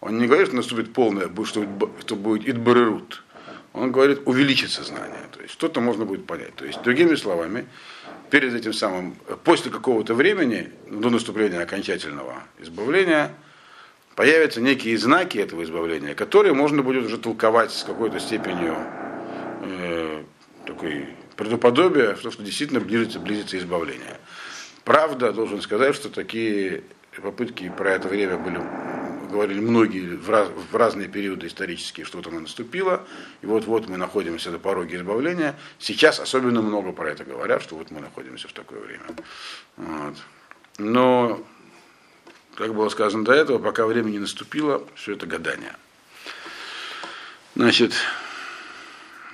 Он 0.01 0.19
не 0.19 0.27
говорит, 0.27 0.49
что 0.49 0.57
наступит 0.57 0.93
полное, 0.93 1.29
что, 1.45 1.67
что 2.01 2.17
будет 2.17 2.49
идбарерут 2.49 3.23
он 3.73 3.91
говорит, 3.91 4.23
увеличится 4.27 4.83
знание. 4.83 5.27
То 5.33 5.41
есть 5.41 5.53
что-то 5.53 5.81
можно 5.81 6.05
будет 6.05 6.27
понять. 6.27 6.55
То 6.57 6.65
есть, 6.65 6.83
другими 6.83 7.15
словами, 7.15 7.67
перед 8.31 8.55
этим 8.55 8.73
самым, 8.73 9.17
после 9.45 9.71
какого-то 9.71 10.15
времени, 10.15 10.71
до 10.91 11.11
наступления 11.11 11.61
окончательного 11.61 12.45
избавления, 12.61 13.35
появятся 14.15 14.61
некие 14.61 14.99
знаки 14.99 15.39
этого 15.39 15.63
избавления, 15.63 16.15
которые 16.15 16.53
можно 16.53 16.83
будет 16.83 17.07
уже 17.07 17.19
толковать 17.19 17.73
с 17.73 17.85
какой-то 17.85 18.21
степенью 18.21 18.77
э, 19.63 20.23
такой 20.67 21.09
предуподобия, 21.37 22.17
что, 22.17 22.31
что 22.31 22.43
действительно 22.43 22.81
близится, 22.81 23.21
близится 23.21 23.59
избавление. 23.59 24.19
Правда, 24.85 25.33
должен 25.33 25.63
сказать, 25.63 25.95
что 25.95 26.11
такие 26.11 26.83
попытки 27.23 27.73
про 27.77 27.93
это 27.93 28.09
время 28.09 28.37
были 28.37 28.61
говорили 29.33 29.59
многие 29.59 30.17
в, 30.17 30.31
раз, 30.31 30.49
в 30.71 30.77
разные 30.77 31.09
периоды 31.09 31.49
исторические, 31.49 32.07
что-то 32.07 32.31
наступило, 32.31 33.05
и 33.41 33.47
вот-вот 33.47 33.89
мы 33.89 33.97
находимся 33.97 34.51
на 34.51 34.59
пороге 34.59 34.99
избавления. 34.99 35.57
Сейчас 35.79 36.21
особенно 36.21 36.63
много 36.63 36.93
про 36.93 37.11
это 37.11 37.25
говорят, 37.25 37.63
что 37.63 37.77
вот 37.77 37.91
мы 37.91 38.01
находимся 38.01 38.47
в 38.47 38.53
такое 38.53 38.81
время. 38.81 39.03
Вот. 39.77 40.17
Но, 40.79 41.45
как 42.55 42.75
было 42.75 42.89
сказано 42.89 43.25
до 43.25 43.33
этого, 43.33 43.59
пока 43.59 43.87
время 43.87 44.11
не 44.11 44.19
наступило, 44.19 44.87
все 44.95 45.15
это 45.15 45.27
гадание. 45.27 45.75
Значит, 47.55 47.93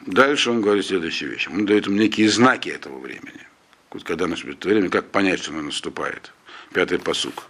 дальше 0.07 0.51
он 0.51 0.61
говорит 0.61 0.87
следующую 0.87 1.31
вещь. 1.33 1.49
Он 1.49 1.67
дает 1.67 1.87
им 1.87 1.97
некие 1.97 2.29
знаки 2.29 2.69
этого 2.69 2.99
времени. 2.99 3.47
Вот 3.91 4.05
когда 4.05 4.27
наступит 4.27 4.59
это 4.59 4.69
время, 4.69 4.91
как 4.91 5.11
понять, 5.11 5.41
что 5.41 5.53
оно 5.53 5.63
наступает. 5.63 6.33
Пятый 6.73 6.99
посук. 6.99 7.45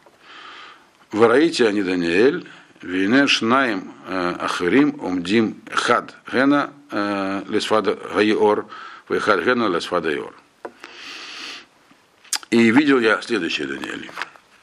Вараите 1.12 1.66
они 1.66 1.82
Даниэль, 1.82 2.46
Вине 2.82 3.26
Шнаим 3.26 3.92
э, 4.06 4.34
Ахрим 4.40 5.00
Омдим 5.02 5.60
Хад 5.70 6.14
Гена 6.30 6.70
э, 6.90 7.42
Лесфада 7.48 7.94
Гайор, 8.14 8.66
Вехад 9.08 9.42
Гена 9.42 9.68
Лесфада 9.68 10.10
Йор. 10.10 10.34
И 12.50 12.70
видел 12.70 13.00
я 13.00 13.20
следующее, 13.22 13.66
Даниэль. 13.68 14.10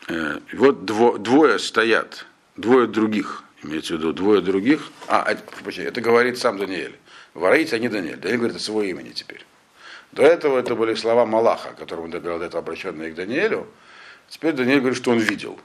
Э, 0.08 0.40
вот 0.54 0.86
дво, 0.86 1.18
двое 1.18 1.58
стоят, 1.58 2.28
двое 2.56 2.88
других, 2.88 3.44
имеется 3.64 3.96
в 3.96 3.98
виду 3.98 4.14
двое 4.14 4.42
других. 4.42 4.82
А, 5.08 5.26
это, 5.28 5.82
это 5.82 6.00
говорит 6.00 6.38
сам 6.38 6.58
Даниэль. 6.60 6.96
Вараите 7.34 7.76
они 7.76 7.90
Даниэль. 7.90 8.18
Даниэль 8.18 8.38
говорит 8.38 8.58
о 8.58 8.60
своем 8.60 9.00
имени 9.00 9.14
теперь. 9.14 9.44
До 10.12 10.22
этого 10.22 10.60
это 10.60 10.76
были 10.76 10.94
слова 10.94 11.26
Малаха, 11.26 11.74
которому 11.74 12.06
он 12.06 12.12
говорил, 12.12 12.42
этого 12.42 12.60
обращенные 12.60 13.12
к 13.12 13.16
Даниэлю. 13.16 13.68
Теперь 14.30 14.54
Даниэль 14.54 14.80
говорит, 14.80 14.98
что 14.98 15.12
он 15.12 15.18
видел. 15.18 15.60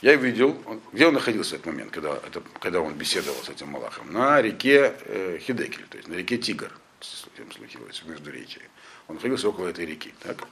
Я 0.00 0.14
видел, 0.14 0.56
где 0.92 1.06
он 1.08 1.14
находился 1.14 1.52
в 1.52 1.54
этот 1.54 1.66
момент, 1.66 1.90
когда, 1.90 2.14
это, 2.14 2.42
когда 2.60 2.80
он 2.80 2.94
беседовал 2.94 3.42
с 3.42 3.48
этим 3.48 3.68
Малахом? 3.68 4.12
На 4.12 4.40
реке 4.40 4.94
э, 5.06 5.38
Хидекель, 5.40 5.86
то 5.90 5.96
есть 5.96 6.08
на 6.08 6.14
реке 6.14 6.38
Тигр, 6.38 6.70
случилось, 7.00 8.02
между 8.06 8.30
речи. 8.30 8.60
Он 9.08 9.16
находился 9.16 9.48
около 9.48 9.68
этой 9.68 9.86
реки. 9.86 10.14
Так? 10.22 10.46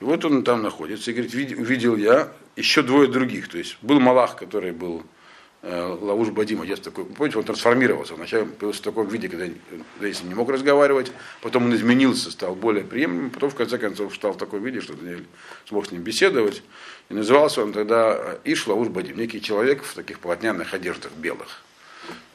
И 0.00 0.04
вот 0.04 0.24
он 0.24 0.42
там 0.42 0.62
находится 0.62 1.10
и 1.10 1.14
говорит, 1.14 1.32
видел 1.32 1.96
я 1.96 2.32
еще 2.56 2.82
двое 2.82 3.08
других. 3.08 3.48
То 3.48 3.58
есть 3.58 3.76
был 3.82 4.00
Малах, 4.00 4.36
который 4.36 4.72
был 4.72 5.04
Лавуш 5.62 6.30
Бадима, 6.30 6.64
есть 6.64 6.82
такой, 6.82 7.04
помните, 7.04 7.38
он 7.38 7.44
трансформировался. 7.44 8.14
Вначале 8.14 8.46
появился 8.46 8.80
в 8.80 8.84
таком 8.84 9.08
виде, 9.08 9.28
когда 9.28 9.46
Даниэль 9.98 10.16
не 10.24 10.34
мог 10.34 10.48
разговаривать, 10.48 11.12
потом 11.42 11.64
он 11.64 11.74
изменился, 11.74 12.30
стал 12.30 12.54
более 12.54 12.82
приемлемым, 12.82 13.30
потом 13.30 13.50
в 13.50 13.54
конце 13.54 13.76
концов 13.76 14.14
стал 14.14 14.32
в 14.32 14.38
таком 14.38 14.64
виде, 14.64 14.80
что 14.80 14.94
Даниэль 14.94 15.26
смог 15.66 15.86
с 15.86 15.90
ним 15.90 16.02
беседовать. 16.02 16.62
И 17.10 17.14
назывался 17.14 17.62
он 17.62 17.72
тогда 17.72 18.38
Ишла 18.44 18.74
Ушбадим, 18.74 19.18
некий 19.18 19.42
человек 19.42 19.82
в 19.82 19.94
таких 19.94 20.20
полотняных 20.20 20.72
одеждах 20.72 21.12
белых. 21.12 21.62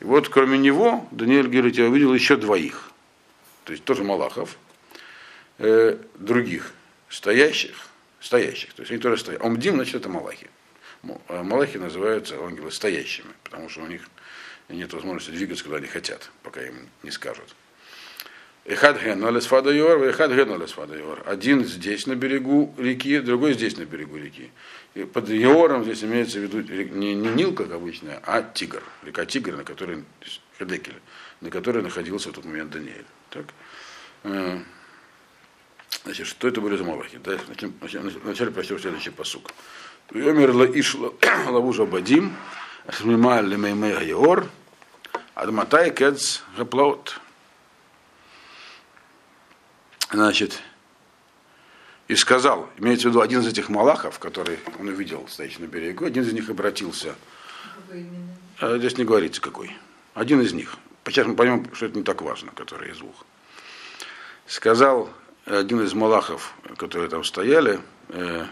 И 0.01 0.03
вот 0.03 0.29
кроме 0.29 0.60
него, 0.60 1.08
Даниэль 1.12 1.48
говорит, 1.48 1.75
я 1.77 1.86
увидел 1.86 2.13
еще 2.13 2.36
двоих, 2.36 2.91
то 3.63 3.72
есть 3.72 3.84
тоже 3.84 4.03
Малахов, 4.03 4.58
э, 5.58 5.98
других. 6.15 6.74
стоящих, 7.10 7.88
стоящих, 8.20 8.74
то 8.74 8.82
есть 8.82 8.91
они 8.91 9.00
тоже 9.00 9.17
стоят. 9.17 9.44
Омдим, 9.44 9.75
значит, 9.75 9.96
это 9.96 10.10
малахи. 10.10 10.48
Э, 11.28 11.44
малахи 11.44 11.78
называются 11.78 12.38
ангелы 12.40 12.72
стоящими, 12.72 13.32
потому 13.44 13.70
что 13.70 13.82
у 13.82 13.88
них 13.88 14.08
нет 14.70 14.94
возможности 14.94 15.32
двигаться, 15.32 15.64
куда 15.64 15.78
они 15.78 15.88
хотят, 15.88 16.32
пока 16.44 16.62
им 16.62 16.90
не 17.04 17.12
скажут. 17.12 17.56
Эхад 18.66 18.98
фадайор, 19.44 20.04
эхад 20.04 20.32
фадайор. 20.72 21.24
Один 21.28 21.64
здесь 21.66 22.08
на 22.08 22.16
берегу 22.16 22.74
реки, 22.80 23.20
другой 23.20 23.54
здесь 23.54 23.78
на 23.78 23.86
берегу 23.86 24.18
реки. 24.18 24.50
И 24.96 25.04
под 25.04 25.30
Йором 25.30 25.84
здесь 25.84 26.04
имеется 26.04 26.40
в 26.40 26.42
виду 26.42 26.62
не, 26.62 27.14
не 27.14 27.30
Нил, 27.30 27.54
как 27.54 27.72
обычно, 27.72 28.20
а 28.24 28.42
Тигр. 28.42 28.82
Река 29.04 29.26
Тигр, 29.26 29.56
на 29.56 29.64
которой, 29.64 30.04
Хедекель, 30.58 31.00
на 31.42 31.52
которой 31.52 31.84
находился 31.84 32.30
в 32.30 32.34
тот 32.34 32.46
момент 32.46 32.72
Даниэль. 32.72 33.06
Так. 33.30 33.46
Э, 34.24 34.60
значит, 36.04 36.26
что 36.26 36.48
это 36.48 36.60
были 36.60 36.76
за 36.76 36.86
Малахи? 36.86 37.20
Да, 37.24 37.38
вначале 38.24 38.50
прочтем 38.50 38.80
следующий 38.80 39.12
посук. 39.12 39.52
Йомер 40.14 40.52
иш 40.78 40.96
лавужа 41.48 41.86
бадим, 41.86 42.36
смима 42.92 43.42
лемеймей 43.42 43.94
гайор, 43.94 44.48
адматай 45.34 45.92
кец 45.92 46.44
гаплаот. 46.58 47.20
Значит, 50.12 50.62
и 52.08 52.16
сказал, 52.16 52.70
имеется 52.78 53.08
в 53.08 53.12
виду 53.12 53.22
один 53.22 53.42
из 53.42 53.48
этих 53.48 53.70
малахов, 53.70 54.20
который 54.20 54.60
он 54.80 54.88
увидел, 54.88 55.28
стоящий 55.28 55.62
на 55.62 55.66
берегу, 55.66 56.06
один 56.06 56.24
из 56.24 56.34
них 56.34 56.50
обратился. 56.50 57.16
А 58.60 58.78
здесь 58.78 58.98
не 58.98 59.06
говорится 59.06 59.42
какой. 59.42 59.76
Один 60.14 60.42
из 60.42 60.54
них. 60.54 60.78
Сейчас 61.06 61.28
мы 61.28 61.36
поймем, 61.36 61.68
что 61.74 61.88
это 61.88 61.98
не 61.98 62.04
так 62.04 62.22
важно, 62.22 62.52
который 62.52 62.92
из 62.92 62.98
двух. 62.98 63.26
Сказал 64.48 65.10
один 65.46 65.82
из 65.82 65.94
малахов, 65.94 66.54
которые 66.78 67.10
там 67.10 67.24
стояли, 67.24 67.80
э, 68.10 68.46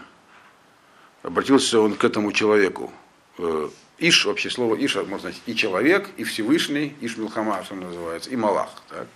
обратился 1.24 1.80
он 1.80 1.94
к 1.94 2.04
этому 2.04 2.30
человеку. 2.32 2.92
Э, 3.38 3.68
Иш, 3.98 4.26
вообще 4.26 4.50
слово 4.50 4.76
Иш, 4.76 4.94
можно 4.94 5.18
сказать, 5.18 5.40
и 5.46 5.56
человек, 5.56 6.10
и 6.16 6.24
Всевышний, 6.24 6.94
Иш 7.00 7.16
Милхама, 7.16 7.64
что 7.64 7.74
называется, 7.74 8.30
и 8.30 8.36
Малах, 8.36 8.70
так? 8.88 9.08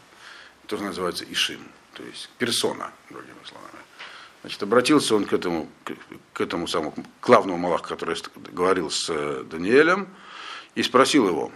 тоже 0.66 0.84
называется 0.84 1.24
Ишим, 1.30 1.60
то 1.92 2.02
есть 2.02 2.30
персона, 2.38 2.90
другими 3.10 3.36
словами. 3.44 3.72
Значит, 4.40 4.62
обратился 4.62 5.14
он 5.16 5.26
к 5.26 5.32
этому, 5.32 5.68
к, 5.84 5.92
к 6.32 6.40
этому 6.40 6.66
самому 6.66 6.94
главному 7.20 7.58
Малаху, 7.58 7.88
который 7.88 8.16
говорил 8.52 8.90
с 8.90 9.10
э, 9.10 9.44
Даниэлем, 9.50 10.08
и 10.74 10.82
спросил 10.82 11.28
его, 11.28 11.52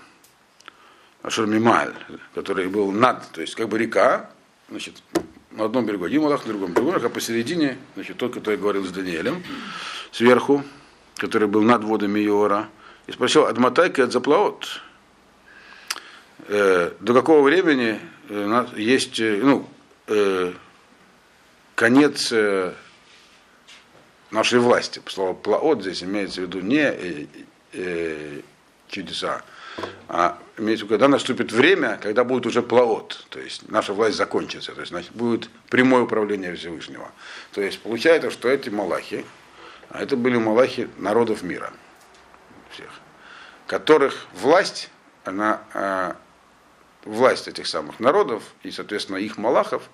Ашер 1.23 1.47
Мималь, 1.47 1.95
который 2.35 2.69
был 2.69 2.91
над, 2.91 3.31
то 3.31 3.41
есть 3.41 3.55
как 3.55 3.69
бы 3.69 3.79
река, 3.79 4.31
значит, 4.69 5.03
на 5.53 5.65
одном 5.65 5.87
берегу 5.87 6.05
один 6.05 6.23
Малах, 6.23 6.45
на 6.47 6.53
другом 6.53 6.73
берегу, 6.73 6.93
а 7.05 7.09
посередине, 7.09 7.79
значит, 7.95 8.17
тот, 8.17 8.35
который 8.35 8.59
говорил 8.59 8.85
с 8.85 8.91
Даниэлем, 8.91 9.43
сверху, 10.11 10.63
который 11.17 11.49
был 11.49 11.63
над 11.63 11.85
водами 11.85 12.25
Иора, 12.25 12.69
и 13.07 13.13
спросил, 13.13 13.47
Адматайка 13.47 14.05
от 14.05 14.13
заплаот. 14.13 14.81
Э, 16.49 16.93
до 17.01 17.15
какого 17.15 17.43
времени 17.43 18.01
э, 18.29 18.67
есть, 18.77 19.21
э, 19.21 19.41
ну, 19.43 19.69
э, 20.07 20.53
конец 21.75 22.33
э, 22.33 22.73
нашей 24.31 24.59
власти. 24.61 25.01
Слово 25.07 25.35
плаот 25.35 25.83
здесь 25.83 26.03
имеется 26.03 26.41
в 26.41 26.45
виду 26.45 26.61
не 26.61 26.81
э, 26.81 27.27
э, 27.73 28.41
чудеса, 28.89 29.43
а 30.09 30.39
имеется 30.59 30.85
в 30.85 30.89
виду, 30.89 30.95
когда 30.95 31.09
наступит 31.09 31.53
время, 31.53 31.99
когда 32.03 32.25
будет 32.25 32.47
уже 32.47 32.63
плаот, 32.63 33.27
то 33.31 33.41
есть 33.41 33.69
наша 33.69 33.93
власть 33.93 34.17
закончится, 34.17 34.73
то 34.73 34.81
есть 34.81 34.91
значит, 34.91 35.13
будет 35.13 35.49
прямое 35.71 36.03
управление 36.03 36.55
Всевышнего. 36.55 37.11
То 37.53 37.61
есть 37.61 37.81
получается, 37.81 38.31
что 38.31 38.49
эти 38.49 38.69
малахи, 38.69 39.25
а 39.91 40.03
это 40.03 40.17
были 40.17 40.37
малахи 40.37 40.89
народов 40.99 41.43
мира, 41.43 41.73
всех, 42.71 42.91
которых 43.67 44.27
власть, 44.35 44.91
она, 45.25 45.63
э, 45.75 46.15
власть 47.05 47.49
этих 47.49 47.67
самых 47.67 48.01
народов 48.01 48.43
и, 48.63 48.71
соответственно, 48.71 49.17
их 49.17 49.39
малахов– 49.39 49.83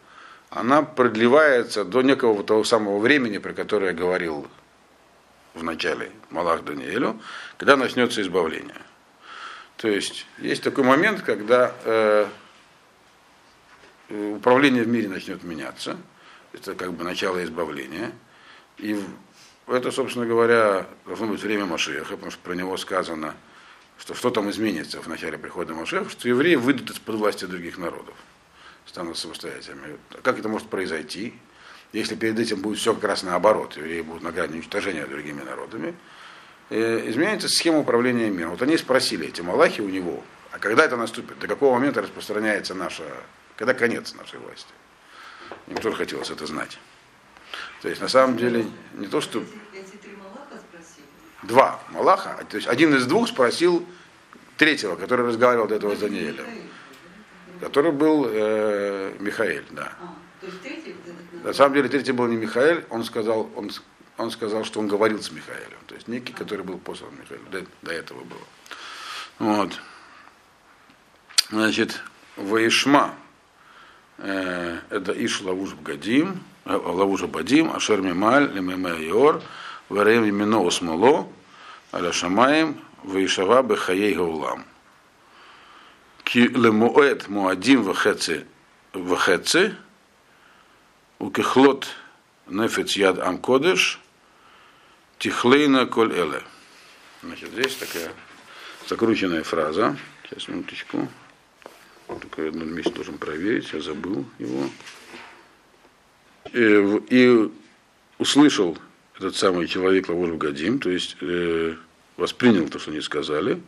она 0.51 0.83
продлевается 0.83 1.85
до 1.85 2.03
некого 2.03 2.43
того 2.43 2.65
самого 2.65 2.99
времени, 2.99 3.39
про 3.39 3.53
которое 3.53 3.89
я 3.89 3.93
говорил 3.93 4.47
в 5.55 5.63
начале 5.63 6.11
Малах 6.31 6.65
Даниэлю, 6.65 7.21
когда 7.57 7.77
начнется 7.77 8.23
избавление. 8.23 8.77
То 9.79 9.89
есть 9.89 10.27
есть 10.39 10.63
такой 10.63 10.85
момент, 10.85 11.23
когда 11.23 11.73
э, 11.85 12.27
управление 14.09 14.83
в 14.83 14.89
мире 14.89 15.09
начнет 15.09 15.45
меняться. 15.45 15.97
Это 16.53 16.75
как 16.75 16.93
бы 16.93 17.05
начало 17.05 17.43
избавления. 17.45 18.13
И 18.79 19.01
это, 19.69 19.91
собственно 19.93 20.27
говоря, 20.27 20.87
должно 21.07 21.29
быть 21.29 21.41
время 21.43 21.65
Машеха, 21.65 22.15
потому 22.15 22.33
что 22.33 22.41
про 22.41 22.55
него 22.55 22.77
сказано, 22.77 23.37
что 23.99 24.15
что 24.15 24.31
там 24.31 24.51
изменится 24.51 25.01
в 25.01 25.07
начале 25.07 25.39
прихода 25.39 25.75
Машеха, 25.75 26.11
что 26.11 26.29
евреи 26.29 26.57
выйдут 26.57 26.91
из-под 26.91 27.15
власти 27.17 27.45
других 27.45 27.79
народов 27.79 28.15
станут 28.85 29.17
самостоятельными. 29.17 29.99
Как 30.23 30.39
это 30.39 30.49
может 30.49 30.69
произойти, 30.69 31.35
если 31.93 32.17
перед 32.17 32.39
этим 32.39 32.63
будет 32.63 32.79
все 32.79 32.95
как 32.95 33.05
раз 33.05 33.23
наоборот, 33.23 33.77
евреи 33.77 34.01
будут 34.01 34.23
на 34.23 34.33
грани 34.33 34.55
уничтожения 34.55 35.07
другими 35.07 35.43
народами, 35.43 35.95
изменится 36.71 37.49
схема 37.49 37.79
управления 37.79 38.31
миром. 38.31 38.53
Вот 38.53 38.63
они 38.63 38.77
спросили 38.77 39.29
эти 39.29 39.41
малахи 39.41 39.81
у 39.81 39.89
него, 39.89 40.23
а 40.53 40.59
когда 40.59 40.85
это 40.85 40.97
наступит, 40.97 41.39
до 41.39 41.47
какого 41.47 41.75
момента 41.75 42.03
распространяется 42.03 42.75
наша, 42.75 43.05
когда 43.57 43.75
конец 43.75 44.15
нашей 44.15 44.39
власти? 44.39 44.73
Им 45.67 45.77
тоже 45.77 45.97
хотелось 45.97 46.31
это 46.31 46.47
знать. 46.47 46.79
То 47.81 47.89
есть 47.89 48.01
на 48.01 48.09
самом 48.09 48.37
деле 48.37 48.67
не 48.95 49.07
то, 49.07 49.21
что... 49.21 49.43
Два 51.45 51.81
Малаха, 51.91 52.45
то 52.51 52.57
есть 52.57 52.67
один 52.67 52.95
из 52.97 53.07
двух 53.07 53.29
спросил 53.29 53.87
третьего, 54.57 54.97
который 54.97 55.25
разговаривал 55.25 55.69
до 55.69 55.77
этого 55.77 55.95
с 55.95 56.01
Даниэлем 56.01 56.45
который 57.61 57.93
был 57.93 58.27
э, 58.29 59.15
Михаэль, 59.19 59.65
да. 59.71 59.93
А, 60.01 61.47
На 61.47 61.53
самом 61.53 61.75
деле 61.75 61.89
третий 61.89 62.13
был 62.13 62.27
не 62.27 62.37
Михаэль, 62.37 62.85
он 62.91 63.05
сказал, 63.05 63.51
он, 63.57 63.71
он 64.19 64.31
сказал, 64.33 64.65
что 64.65 64.81
он 64.81 64.89
говорил 64.89 65.23
с 65.23 65.31
Михаэлем, 65.31 65.79
то 65.87 65.95
есть 65.95 66.09
некий, 66.09 66.33
который 66.33 66.65
был 66.65 66.79
послан 66.79 67.11
Михаэлю, 67.21 67.45
до, 67.51 67.65
до 67.83 67.93
этого 67.93 68.25
было. 68.25 68.41
Вот. 69.39 69.81
Значит, 71.51 72.03
Ваишма, 72.37 73.15
э, 74.19 74.81
это 74.91 75.13
Иш 75.13 75.41
Лавуш 75.41 75.73
Бгадим, 75.75 76.43
э, 76.65 76.75
Лавуш 76.75 77.23
Бадим, 77.23 77.71
Ашер 77.75 78.03
Мималь, 78.03 78.51
Лемеме 78.53 79.07
Йор, 79.07 79.41
Вареем 79.89 80.29
Имено 80.29 80.67
Осмоло, 80.67 81.29
Аля 81.93 82.13
Шамаем, 82.13 82.81
Ваишава 83.05 83.63
Бехаей 83.63 84.15
Гаулам. 84.15 84.65
Ки 86.25 86.41
лемуэт 86.41 87.29
муадим 87.29 87.85
вахеци 87.85 88.47
вахеци, 88.93 89.75
укехлот 91.19 91.87
нефец 92.49 92.97
яд 92.97 93.19
амкодыш, 93.19 94.01
тихлейна 95.19 95.87
коль 95.87 96.13
эле. 96.13 96.43
Значит, 97.23 97.51
здесь 97.51 97.77
такая 97.77 98.13
закрученная 98.89 99.43
фраза. 99.43 99.97
Сейчас, 100.25 100.49
минуточку. 100.49 101.09
Только 102.07 102.41
в 102.41 102.47
одном 102.49 102.75
месте 102.75 102.91
должен 102.93 103.19
проверить, 103.19 103.73
я 103.73 103.81
забыл 103.81 104.25
его. 104.39 104.71
И, 106.53 107.03
и 107.11 107.51
услышал 108.19 108.79
этот 109.17 109.37
самый 109.37 109.67
человек 109.67 110.09
Лавур 110.09 110.37
Гадим, 110.37 110.79
то 110.79 110.91
есть 110.91 111.17
э, 111.21 111.75
воспринял 112.17 112.69
то, 112.69 112.79
что 112.79 112.91
они 112.91 113.03
сказали, 113.03 113.61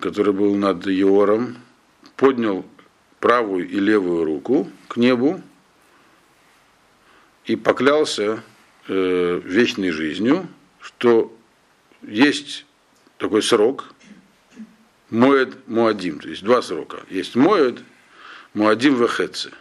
который 0.00 0.32
был 0.32 0.56
над 0.56 0.86
Иором, 0.88 1.56
поднял 2.16 2.66
правую 3.20 3.68
и 3.68 3.78
левую 3.78 4.24
руку 4.24 4.70
к 4.88 4.96
небу 4.96 5.40
и 7.44 7.54
поклялся 7.54 8.42
э, 8.88 9.40
вечной 9.44 9.90
жизнью, 9.90 10.46
что 10.80 11.36
есть 12.02 12.66
такой 13.18 13.42
срок, 13.42 13.92
Моед 15.10 15.68
Муадим, 15.68 16.18
то 16.18 16.28
есть 16.28 16.42
два 16.42 16.62
срока. 16.62 16.98
Есть 17.08 17.36
Моед, 17.36 17.78
Муадим 18.52 18.96
Вехеце. 18.96 19.52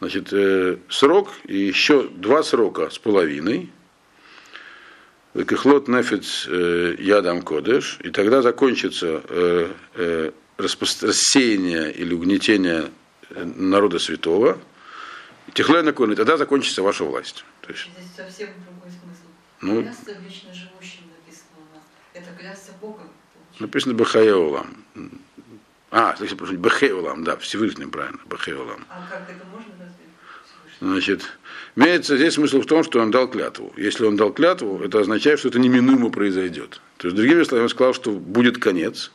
Значит, 0.00 0.32
э, 0.32 0.78
срок 0.88 1.30
и 1.44 1.56
еще 1.56 2.08
два 2.08 2.42
срока 2.42 2.90
с 2.90 2.98
половиной– 2.98 3.70
Кихлот 5.34 5.88
нефец 5.88 6.46
э, 6.48 6.94
ядам 6.96 7.42
кодеш, 7.42 7.98
и 8.04 8.10
тогда 8.10 8.40
закончится 8.40 9.20
э, 9.28 9.68
э, 9.94 10.30
рассеяние 10.56 11.92
или 11.92 12.14
угнетение 12.14 12.90
народа 13.34 13.98
святого. 13.98 14.60
И 15.48 15.50
тогда 15.50 16.36
закончится 16.36 16.82
ваша 16.82 17.02
власть. 17.02 17.44
То 17.66 17.72
есть, 17.72 17.88
Здесь 17.96 18.10
совсем 18.14 18.48
другой 18.64 18.90
смысл. 18.90 19.26
Ну, 19.62 19.82
клясться 19.82 20.12
вечно 20.12 20.52
живущим 20.52 21.04
написано 21.16 21.56
у 21.56 21.74
нас. 21.74 21.84
Это 22.12 22.38
клясться 22.38 22.72
Богом. 22.80 23.08
Написано 23.58 23.94
Бахаеулам. 23.94 24.84
А, 25.90 26.14
если 26.20 26.34
прошу, 26.34 26.58
Бахеулам, 26.58 27.24
да, 27.24 27.36
Всевышним, 27.36 27.90
правильно, 27.90 28.18
Бахеулам. 28.26 28.84
А 28.90 29.06
как 29.08 29.30
это 29.30 29.46
можно? 29.46 29.72
Значит, 30.80 31.22
имеется 31.76 32.16
здесь 32.16 32.34
смысл 32.34 32.60
в 32.60 32.66
том, 32.66 32.84
что 32.84 33.00
он 33.00 33.10
дал 33.10 33.28
клятву. 33.28 33.72
Если 33.76 34.04
он 34.04 34.16
дал 34.16 34.32
клятву, 34.32 34.82
это 34.82 35.00
означает, 35.00 35.38
что 35.38 35.48
это 35.48 35.58
неминуемо 35.58 36.10
произойдет. 36.10 36.80
То 36.98 37.06
есть, 37.06 37.16
другими 37.16 37.42
словами, 37.44 37.64
он 37.64 37.70
сказал, 37.70 37.94
что 37.94 38.10
будет 38.10 38.58
конец. 38.58 39.12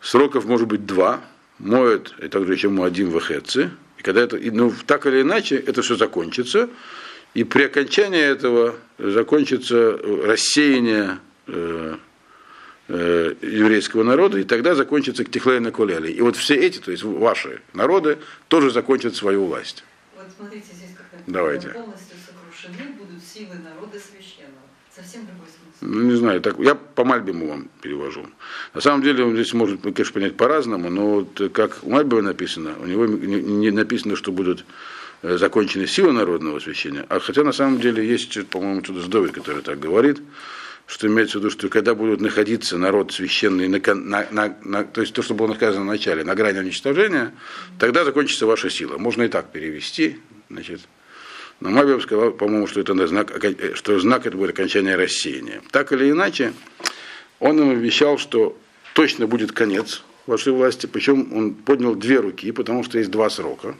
Сроков 0.00 0.46
может 0.46 0.66
быть 0.66 0.86
два. 0.86 1.20
Моет, 1.58 2.14
и 2.22 2.28
также 2.28 2.54
еще 2.54 2.68
ему 2.68 2.84
один 2.84 3.10
в 3.10 3.18
Эхетце. 3.18 3.70
И 3.98 4.02
когда 4.02 4.22
это, 4.22 4.38
ну, 4.38 4.72
так 4.86 5.06
или 5.06 5.22
иначе, 5.22 5.56
это 5.56 5.82
все 5.82 5.96
закончится. 5.96 6.70
И 7.34 7.44
при 7.44 7.64
окончании 7.64 8.20
этого 8.20 8.76
закончится 8.98 9.98
рассеяние 10.24 11.18
э, 11.46 11.96
э, 12.88 13.34
еврейского 13.42 14.02
народа, 14.02 14.38
и 14.38 14.44
тогда 14.44 14.74
закончится 14.74 15.24
Ктихлейна 15.24 15.70
Кулели. 15.70 16.10
И 16.10 16.20
вот 16.20 16.36
все 16.36 16.54
эти, 16.54 16.78
то 16.78 16.90
есть 16.90 17.04
ваши 17.04 17.60
народы, 17.74 18.18
тоже 18.48 18.70
закончат 18.70 19.14
свою 19.14 19.46
власть. 19.46 19.84
Вот 20.16 20.26
смотрите, 20.36 20.66
здесь 20.72 20.96
как 20.96 21.06
Давайте. 21.26 21.68
полностью 21.68 22.16
сокрушены 22.26 22.92
будут 22.98 23.22
силы 23.22 23.56
народа 23.62 23.98
священного. 23.98 24.66
Совсем 24.94 25.26
другой 25.26 25.46
смысл. 25.46 25.94
Ну, 25.94 26.02
не 26.10 26.16
знаю, 26.16 26.40
так, 26.40 26.58
я 26.58 26.74
по 26.74 27.04
Мальбиму 27.04 27.46
вам 27.46 27.68
перевожу. 27.82 28.26
На 28.74 28.80
самом 28.80 29.02
деле, 29.02 29.22
он 29.22 29.34
здесь 29.34 29.52
может, 29.52 29.82
конечно, 29.82 30.12
понять 30.12 30.36
по-разному, 30.36 30.90
но 30.90 31.10
вот 31.20 31.52
как 31.52 31.78
у 31.82 31.90
Мальбима 31.90 32.22
написано, 32.22 32.74
у 32.82 32.86
него 32.86 33.06
не, 33.06 33.40
не 33.40 33.70
написано, 33.70 34.16
что 34.16 34.32
будут 34.32 34.64
э, 35.22 35.36
закончены 35.38 35.86
силы 35.86 36.12
народного 36.12 36.58
освящения, 36.58 37.06
а 37.08 37.18
хотя 37.20 37.44
на 37.44 37.52
самом 37.52 37.80
деле 37.80 38.06
есть, 38.06 38.46
по-моему, 38.48 38.82
что-то 38.84 39.00
Сдовик, 39.02 39.32
который 39.32 39.62
так 39.62 39.78
говорит, 39.78 40.18
что 40.86 41.06
имеется 41.06 41.38
в 41.38 41.42
виду, 41.42 41.50
что 41.50 41.68
когда 41.68 41.94
будут 41.94 42.20
находиться 42.20 42.78
народ 42.78 43.12
священный, 43.12 43.68
на, 43.68 43.78
на, 43.94 44.26
на, 44.30 44.56
на- 44.64 44.84
то 44.84 45.02
есть 45.02 45.12
то, 45.12 45.20
что 45.22 45.34
было 45.34 45.52
сказано 45.54 45.82
в 45.82 45.86
начале, 45.86 46.24
на 46.24 46.34
грани 46.34 46.58
уничтожения, 46.60 47.34
тогда 47.78 48.04
закончится 48.04 48.46
ваша 48.46 48.70
сила. 48.70 48.96
Можно 48.96 49.24
и 49.24 49.28
так 49.28 49.52
перевести. 49.52 50.18
Значит, 50.48 50.80
но 51.60 51.68
Мабиев 51.70 52.02
сказал, 52.02 52.30
по-моему, 52.30 52.66
что 52.66 52.80
это 52.80 52.94
на 52.94 53.06
знак, 53.06 53.30
окон- 53.36 53.74
что 53.74 53.98
знак 54.00 54.26
это 54.26 54.36
будет 54.36 54.50
окончание 54.50 54.96
рассеяния. 54.96 55.60
Так 55.72 55.92
или 55.92 56.10
иначе, 56.10 56.54
он 57.38 57.60
им 57.60 57.70
обещал, 57.70 58.16
что 58.16 58.56
точно 58.94 59.26
будет 59.26 59.52
конец 59.52 60.02
вашей 60.26 60.52
власти, 60.54 60.86
причем 60.86 61.32
он 61.36 61.52
поднял 61.54 61.94
две 61.96 62.20
руки, 62.20 62.50
потому 62.52 62.82
что 62.82 62.98
есть 62.98 63.10
два 63.10 63.28
срока. 63.28 63.74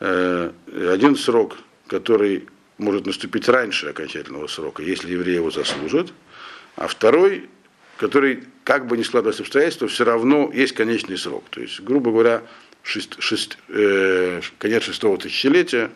Э, 0.00 0.50
Один 0.92 1.16
срок, 1.16 1.56
который 1.86 2.46
может 2.78 3.06
наступить 3.06 3.48
раньше 3.48 3.88
окончательного 3.88 4.46
срока, 4.48 4.82
если 4.82 5.12
евреи 5.12 5.36
его 5.36 5.50
заслужат, 5.50 6.12
а 6.76 6.88
второй, 6.88 7.48
который, 7.98 8.44
как 8.64 8.86
бы 8.88 8.96
ни 8.96 9.02
складывалось 9.02 9.40
обстоятельства, 9.40 9.86
все 9.86 10.04
равно 10.04 10.50
есть 10.52 10.74
конечный 10.74 11.16
срок. 11.16 11.44
То 11.50 11.60
есть, 11.60 11.80
грубо 11.80 12.10
говоря, 12.10 12.42
шест- 12.82 13.18
шест- 13.20 13.56
э, 13.68 14.40
конец 14.58 14.82
шестого 14.82 15.16
тысячелетия 15.18 15.90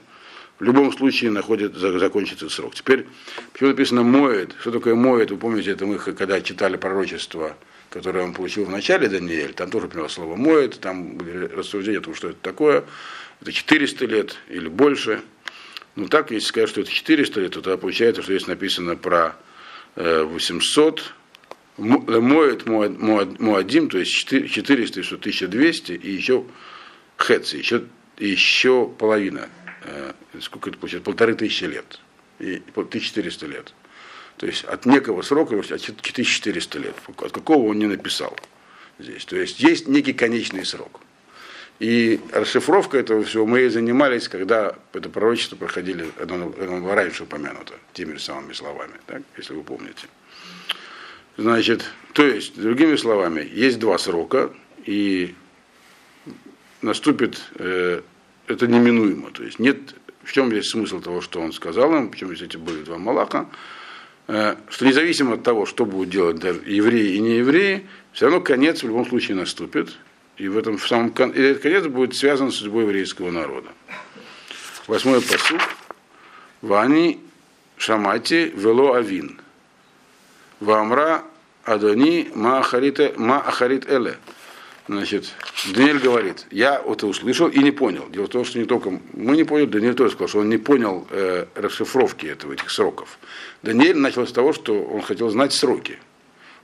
в 0.61 0.63
любом 0.65 0.93
случае 0.93 1.31
находит, 1.33 1.75
за- 1.75 1.99
закончится 1.99 2.49
срок. 2.49 2.75
Теперь, 2.77 3.07
почему 3.53 3.71
написано 3.71 4.03
«моет», 4.05 4.55
что 4.61 4.71
такое 4.71 4.95
«моет», 4.95 5.31
вы 5.33 5.37
помните, 5.37 5.73
это 5.73 5.85
мы 5.87 5.99
когда 5.99 6.41
читали 6.41 6.77
пророчество, 6.77 7.57
которое 7.91 8.25
он 8.25 8.35
получил 8.35 8.65
в 8.65 8.71
начале 8.71 9.09
Даниэль, 9.09 9.53
там 9.55 9.71
тоже 9.71 9.89
понял 9.89 10.09
слово 10.09 10.37
«моет», 10.37 10.79
там 10.79 11.17
были 11.17 11.47
рассуждения 11.47 11.99
о 11.99 12.03
том, 12.03 12.15
что 12.15 12.29
это 12.29 12.39
такое, 12.43 12.85
это 13.41 13.53
400 13.53 14.07
лет 14.07 14.37
или 14.49 14.69
больше. 14.69 15.23
Ну 15.97 16.09
так, 16.09 16.31
если 16.31 16.47
сказать, 16.49 16.69
что 16.71 16.81
это 16.81 16.91
400 16.91 17.41
лет, 17.41 17.53
то 17.53 17.61
тогда 17.61 17.77
получается, 17.77 18.23
что 18.23 18.33
здесь 18.33 18.47
написано 18.47 18.97
про 18.97 19.37
э, 19.97 20.23
800, 20.23 21.15
Мо- 21.79 22.05
э, 22.09 22.21
моет 22.21 22.67
Моадим, 22.67 23.89
то 23.89 23.99
есть 23.99 24.13
4 24.13 24.49
400, 24.49 25.03
что 25.03 25.17
1200, 25.17 25.93
и 25.93 26.11
еще 26.11 26.45
хец, 27.21 27.53
еще, 27.55 27.85
еще 28.19 28.89
половина. 28.99 29.49
Э, 29.85 30.13
Сколько 30.41 30.71
это 30.71 30.79
получается? 30.79 31.05
Полторы 31.05 31.35
тысячи 31.35 31.65
лет. 31.65 32.01
И 32.39 32.63
1400 32.75 33.47
лет. 33.47 33.75
То 34.37 34.47
есть 34.47 34.63
от 34.65 34.87
некого 34.87 35.23
срока, 35.23 35.59
от 35.59 35.67
4400 35.81 36.79
лет. 36.79 36.95
От 37.17 37.33
какого 37.33 37.69
он 37.69 37.79
не 37.79 37.87
написал 37.87 38.37
здесь. 39.01 39.25
То 39.25 39.37
есть 39.37 39.59
есть 39.61 39.89
некий 39.89 40.13
конечный 40.13 40.65
срок. 40.65 41.01
И 41.79 42.21
расшифровка 42.33 42.99
этого 42.99 43.23
всего 43.23 43.47
мы 43.47 43.63
и 43.63 43.69
занимались, 43.69 44.29
когда 44.29 44.75
это 44.93 45.09
пророчество 45.09 45.55
проходили, 45.57 46.11
раньше 46.19 47.23
упомянуто, 47.23 47.75
теми 47.93 48.15
же 48.15 48.21
самыми 48.21 48.53
словами, 48.53 48.95
так, 49.07 49.23
если 49.37 49.55
вы 49.55 49.63
помните. 49.63 50.07
Значит, 51.37 51.85
то 52.15 52.27
есть, 52.27 52.61
другими 52.61 52.97
словами, 52.97 53.49
есть 53.53 53.79
два 53.79 53.97
срока, 53.99 54.51
и 54.85 55.37
наступит 56.83 57.41
э, 57.57 58.01
это 58.49 58.67
неминуемо. 58.67 59.31
То 59.31 59.45
есть 59.45 59.61
нет, 59.61 59.79
в 60.25 60.33
чем 60.33 60.49
здесь 60.51 60.71
смысл 60.71 61.01
того, 61.01 61.21
что 61.21 61.41
он 61.41 61.53
сказал 61.53 61.95
им, 61.95 62.11
почему 62.11 62.35
здесь 62.35 62.49
эти 62.49 62.57
были 62.57 62.83
два 62.83 62.99
Малаха, 62.99 63.49
э, 64.27 64.57
что 64.69 64.85
независимо 64.85 65.35
от 65.35 65.45
того, 65.45 65.65
что 65.65 65.85
будут 65.85 66.11
делать 66.11 66.43
евреи 66.67 67.15
и 67.15 67.21
неевреи, 67.21 67.87
все 68.13 68.27
равно 68.27 68.41
конец 68.41 68.83
в 68.83 68.87
любом 68.87 69.07
случае 69.07 69.37
наступит. 69.37 69.97
И 70.39 70.47
в 70.47 70.57
этом 70.57 70.79
в 70.79 70.87
самом 70.87 71.11
и 71.11 71.41
этот 71.41 71.63
конец 71.63 71.87
будет 71.87 72.15
связан 72.15 72.53
с 72.53 72.57
судьбой 72.57 72.85
еврейского 72.85 73.31
народа. 73.31 73.69
Восьмой 74.87 75.21
посуд. 75.21 75.61
Вани 76.63 77.21
Шамати 77.77 78.53
Вело 78.55 78.95
Авин. 78.95 79.41
Вамра 80.61 81.25
Адони 81.65 82.31
Ма 82.35 82.59
Ахарит 82.59 83.91
Эле. 83.91 84.17
Значит, 84.87 85.35
Даниэль 85.75 85.99
говорит, 85.99 86.47
я 86.51 86.77
это 86.77 87.07
услышал 87.07 87.49
и 87.49 87.59
не 87.59 87.73
понял. 87.73 88.09
Дело 88.09 88.25
в 88.25 88.31
том, 88.31 88.47
что 88.47 88.59
не 88.59 88.65
только 88.65 88.91
мы 89.13 89.37
не 89.37 89.45
поняли, 89.45 89.67
Даниэль 89.67 89.95
тоже 89.95 90.13
сказал, 90.13 90.29
что 90.29 90.39
он 90.39 90.49
не 90.49 90.57
понял 90.57 91.07
э, 91.11 91.45
расшифровки 91.57 92.25
этого, 92.25 92.55
этих 92.55 92.71
сроков. 92.71 93.19
Даниэль 93.63 93.99
начал 93.99 94.27
с 94.27 94.33
того, 94.33 94.55
что 94.55 94.83
он 94.83 95.03
хотел 95.03 95.29
знать 95.29 95.53
сроки. 95.53 95.99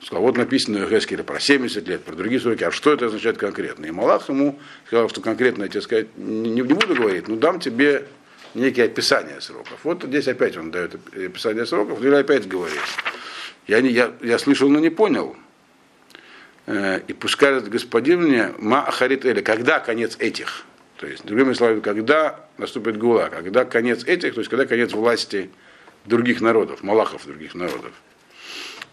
Сказал, 0.02 0.22
вот 0.22 0.36
написано 0.36 0.80
в 0.80 0.90
Егескеле 0.90 1.24
про 1.24 1.40
70 1.40 1.88
лет, 1.88 2.02
про 2.04 2.14
другие 2.14 2.40
сроки, 2.40 2.64
а 2.64 2.70
что 2.70 2.92
это 2.92 3.06
означает 3.06 3.38
конкретно? 3.38 3.86
И 3.86 3.90
Малах 3.90 4.28
ему 4.28 4.58
сказал, 4.86 5.08
что 5.08 5.20
конкретно 5.20 5.62
я 5.62 5.68
тебе 5.68 5.80
сказать 5.80 6.08
не, 6.16 6.50
не 6.50 6.62
буду 6.62 6.94
говорить, 6.94 7.28
но 7.28 7.36
дам 7.36 7.58
тебе 7.58 8.06
некие 8.54 8.86
описания 8.86 9.40
сроков. 9.40 9.78
Вот 9.82 10.02
здесь 10.02 10.28
опять 10.28 10.56
он 10.56 10.70
дает 10.70 10.94
описание 11.14 11.66
сроков, 11.66 12.02
или 12.02 12.14
опять 12.14 12.46
говорит. 12.46 12.80
Я, 13.66 13.80
не, 13.80 13.90
я, 13.90 14.12
я 14.20 14.38
слышал, 14.38 14.68
но 14.68 14.78
не 14.78 14.90
понял. 14.90 15.36
Э, 16.66 17.00
И 17.06 17.12
пускай 17.12 17.52
этот 17.52 17.70
господин 17.70 18.22
мне 18.22 18.52
ма 18.58 18.88
эли, 19.00 19.40
когда 19.40 19.80
конец 19.80 20.16
этих. 20.18 20.64
То 20.98 21.06
есть, 21.06 21.24
другими 21.24 21.52
словами, 21.54 21.80
когда 21.80 22.46
наступит 22.56 22.98
гула, 22.98 23.28
когда 23.30 23.64
конец 23.64 24.04
этих, 24.04 24.34
то 24.34 24.40
есть 24.40 24.50
когда 24.50 24.64
конец 24.64 24.92
власти 24.92 25.50
других 26.04 26.40
народов, 26.40 26.82
малахов 26.82 27.26
других 27.26 27.54
народов. 27.54 27.92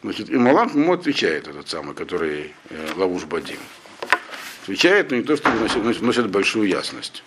Значит, 0.03 0.29
и 0.29 0.37
Малах 0.37 0.73
ему 0.73 0.93
отвечает, 0.93 1.47
этот 1.47 1.69
самый, 1.69 1.93
который 1.93 2.53
э, 2.69 2.87
Лавуш 2.95 3.25
Бадим. 3.25 3.59
Отвечает, 4.63 5.11
но 5.11 5.17
не 5.17 5.23
то, 5.23 5.35
что 5.35 5.51
вносит, 5.51 5.99
вносит, 5.99 6.29
большую 6.29 6.67
ясность. 6.67 7.23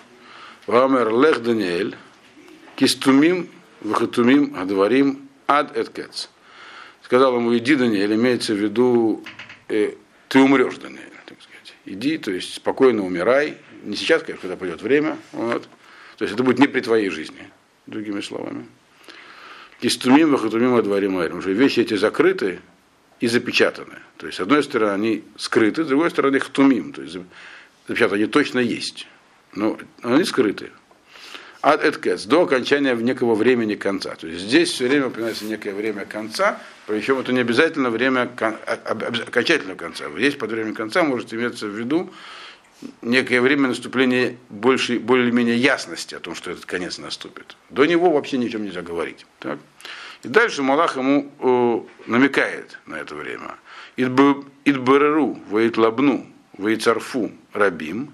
Вамер 0.67 1.11
лех 1.11 1.43
Даниэль, 1.43 1.97
кистумим, 2.75 3.49
вахатумим, 3.81 4.57
адварим, 4.59 5.29
ад 5.47 5.77
эткец. 5.77 6.31
Сказал 7.03 7.37
ему, 7.37 7.57
иди, 7.57 7.77
Даниэль, 7.77 8.15
имеется 8.15 8.55
в 8.55 8.57
виду, 8.57 9.23
э, 9.69 9.95
ты 10.29 10.41
умрешь, 10.41 10.77
Даниэль, 10.77 11.13
так 11.27 11.39
сказать. 11.43 11.75
Иди, 11.85 12.19
то 12.19 12.33
есть 12.33 12.55
спокойно 12.55 13.05
умирай. 13.05 13.59
Не 13.85 13.95
сейчас, 13.95 14.23
конечно, 14.23 14.43
когда 14.43 14.57
придет 14.57 14.83
время. 14.83 15.17
Вот. 15.33 15.69
То 16.17 16.25
есть 16.25 16.35
это 16.35 16.43
будет 16.43 16.59
не 16.59 16.67
при 16.67 16.81
твоей 16.81 17.11
жизни, 17.11 17.51
другими 17.87 18.21
словами. 18.21 18.67
Кистумим, 19.81 20.31
вахатумим, 20.31 20.75
адварим, 20.75 21.19
айрим. 21.19 21.39
Уже 21.39 21.53
вещи 21.53 21.81
эти 21.81 21.95
закрыты 21.95 22.61
и 23.21 23.27
запечатаны. 23.27 23.99
То 24.17 24.27
есть, 24.27 24.39
с 24.39 24.41
одной 24.41 24.63
стороны, 24.63 24.93
они 24.93 25.25
скрыты, 25.37 25.85
с 25.85 25.89
другой 25.89 26.11
стороны, 26.11 26.39
хтумим. 26.39 26.93
То 26.93 27.03
есть, 27.03 27.17
запечатаны, 27.89 28.23
они 28.23 28.27
точно 28.27 28.61
есть. 28.61 29.07
Но 29.55 29.79
они 30.03 30.25
скрыты. 30.25 30.71
Ад 31.67 31.83
эткец, 31.83 32.27
до 32.27 32.43
окончания 32.43 32.95
некого 32.95 33.35
времени 33.35 33.75
конца. 33.75 34.15
То 34.17 34.27
есть 34.27 34.43
здесь 34.45 34.71
все 34.71 34.87
время 34.87 35.07
упоминается 35.07 35.47
некое 35.47 35.73
время 35.73 36.05
конца, 36.05 36.61
причем 36.87 37.19
это 37.19 37.33
не 37.33 37.41
обязательно 37.41 37.89
время 37.89 38.31
а- 38.39 38.79
окончательного 39.27 39.79
конца. 39.79 40.05
Здесь 40.15 40.35
под 40.35 40.51
временем 40.51 40.75
конца 40.75 41.03
может 41.03 41.33
иметься 41.33 41.67
в 41.67 41.71
виду 41.71 42.13
некое 43.03 43.41
время 43.41 43.69
наступления 43.69 44.37
большей, 44.51 44.99
более-менее 44.99 45.57
ясности 45.57 46.15
о 46.15 46.21
том, 46.21 46.35
что 46.35 46.51
этот 46.51 46.65
конец 46.67 46.99
наступит. 46.99 47.57
До 47.71 47.85
него 47.85 48.11
вообще 48.11 48.39
ни 48.39 48.47
о 48.47 48.51
чем 48.51 48.65
нельзя 48.65 48.83
говорить. 48.83 49.27
Так? 49.39 49.59
И 50.23 50.29
дальше 50.29 50.63
Малах 50.63 50.97
ему 50.97 51.31
э, 51.39 52.11
намекает 52.11 52.79
на 52.87 52.97
это 52.97 53.15
время. 53.15 53.57
Идбереру, 53.97 55.39
воитлабну, 55.51 56.27
воицарфу 56.57 57.31
рабим, 57.53 58.11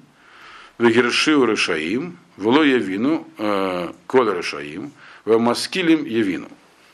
вегершиу 0.79 1.45
решаим, 1.45 2.19
вело 2.37 2.63
явину, 2.65 3.27
э, 3.39 3.93
кола 4.07 4.37
решаим, 4.37 4.93
вамаскилим 5.25 6.05
явину. 6.05 6.49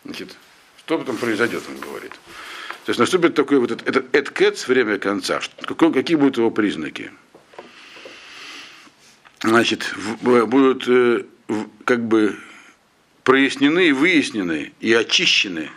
Значит, 0.05 0.37
что 0.79 0.99
потом 0.99 1.17
произойдет, 1.17 1.63
он 1.69 1.79
говорит. 1.81 2.13
То 2.85 2.91
есть 2.91 3.01
наступит 3.01 3.35
такой 3.35 3.59
вот 3.59 3.73
этот, 3.73 4.15
эткец, 4.15 4.69
время 4.69 4.99
конца. 4.99 5.41
Что- 5.41 5.67
Какой, 5.67 5.93
какие 5.93 6.17
будут 6.17 6.37
его 6.37 6.51
признаки? 6.51 7.11
Значит, 9.43 9.95
будут 10.23 10.87
э, 10.89 11.25
как 11.85 12.07
бы 12.07 12.37
прояснены 13.25 13.89
и 13.89 13.93
выяснены 13.93 14.73
и 14.81 14.93
очищены 14.93 15.71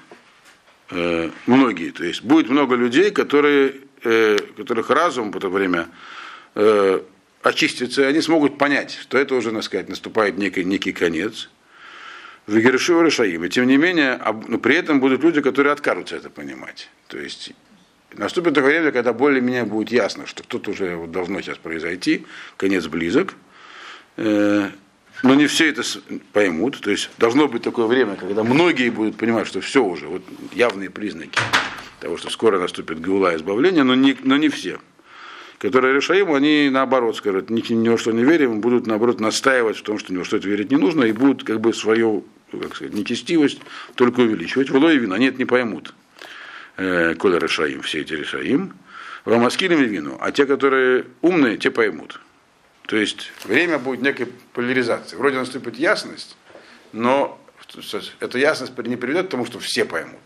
э, 0.92 1.30
многие. 1.46 1.92
То 1.92 2.04
есть 2.04 2.24
будет 2.24 2.50
много 2.50 2.76
людей, 2.76 3.12
которые, 3.12 3.76
э, 4.04 4.38
которых 4.58 4.90
разум 4.90 5.32
в 5.32 5.38
это 5.38 5.50
время 5.50 5.88
очистится, 7.44 8.02
и 8.02 8.06
они 8.06 8.22
смогут 8.22 8.58
понять, 8.58 8.98
что 9.02 9.18
это 9.18 9.36
уже, 9.36 9.52
так 9.52 9.64
сказать, 9.64 9.88
наступает 9.88 10.38
некий, 10.38 10.66
некий 10.66 10.92
конец. 10.92 11.50
В 12.48 12.58
Гершива 12.58 13.04
Решаим. 13.04 13.48
Тем 13.50 13.68
не 13.68 13.78
менее, 13.78 14.20
но 14.48 14.58
при 14.58 14.76
этом 14.76 15.00
будут 15.00 15.24
люди, 15.24 15.40
которые 15.40 15.72
откажутся 15.72 16.16
это 16.16 16.32
понимать. 16.32 16.90
То 17.08 17.20
есть 17.20 17.54
наступит 18.14 18.56
такое 18.56 18.80
время, 18.80 18.92
когда 18.92 19.14
более-менее 19.14 19.66
будет 19.66 19.92
ясно, 19.92 20.26
что 20.26 20.42
кто-то 20.44 20.72
уже 20.72 20.96
вот 20.96 21.12
должно 21.12 21.40
сейчас 21.42 21.60
произойти, 21.60 22.26
конец 22.58 22.88
близок. 22.88 23.36
Э, 24.20 24.70
но 25.24 25.34
не 25.34 25.48
все 25.48 25.70
это 25.70 25.82
поймут. 26.34 26.82
То 26.82 26.92
есть 26.92 27.10
должно 27.18 27.48
быть 27.48 27.64
такое 27.64 27.86
время, 27.88 28.16
когда 28.16 28.44
многие 28.44 28.90
будут 28.90 29.16
понимать, 29.16 29.48
что 29.48 29.62
все 29.62 29.84
уже, 29.84 30.08
вот 30.08 30.24
явные 30.54 30.90
признаки 30.90 31.40
того, 32.02 32.18
что 32.18 32.30
скоро 32.30 32.60
наступит 32.60 33.00
гаула 33.00 33.36
избавления, 33.36 33.84
но 33.84 33.96
не, 33.96 34.18
но 34.24 34.38
не 34.38 34.50
все. 34.50 34.80
Которые 35.58 35.94
решаем, 35.94 36.34
они 36.34 36.70
наоборот 36.70 37.18
скажут, 37.18 37.50
ни, 37.50 37.62
ни 37.74 37.90
во 37.90 37.98
что 37.98 38.12
не 38.12 38.24
верим, 38.24 38.62
будут 38.62 38.88
наоборот 38.88 39.20
настаивать 39.20 39.78
в 39.78 39.84
том, 39.84 40.00
что 40.00 40.14
ни 40.14 40.18
во 40.18 40.26
что 40.26 40.38
это 40.38 40.48
верить 40.48 40.72
не 40.72 40.78
нужно, 40.78 41.04
и 41.04 41.12
будут 41.12 41.44
как 41.44 41.60
бы 41.62 41.74
свою 41.74 42.26
как 42.52 42.76
сказать, 42.76 42.94
нечестивость 42.94 43.62
только 43.96 44.22
увеличивать. 44.22 44.70
Вло 44.70 44.90
и 44.92 44.98
вина, 44.98 45.16
они 45.16 45.32
не 45.38 45.46
поймут. 45.46 45.94
Э, 46.78 47.16
Коля 47.16 47.40
решаим, 47.40 47.82
все 47.82 48.02
эти 48.02 48.14
решаим. 48.14 48.74
Рамаскилим 49.26 49.82
и 49.82 49.86
вину. 49.86 50.18
А 50.20 50.32
те, 50.32 50.46
которые 50.46 51.06
умные, 51.22 51.58
те 51.58 51.72
поймут. 51.72 52.20
То 52.90 52.98
есть 52.98 53.32
время 53.44 53.78
будет 53.78 54.02
некой 54.02 54.26
поляризации. 54.54 55.16
Вроде 55.16 55.38
наступит 55.38 55.78
ясность, 55.78 56.36
но 56.92 57.40
эта 58.20 58.40
ясность 58.40 58.76
не 58.80 58.96
приведет 58.96 59.28
к 59.28 59.30
тому, 59.30 59.46
что 59.46 59.60
все 59.60 59.86
поймут. 59.86 60.20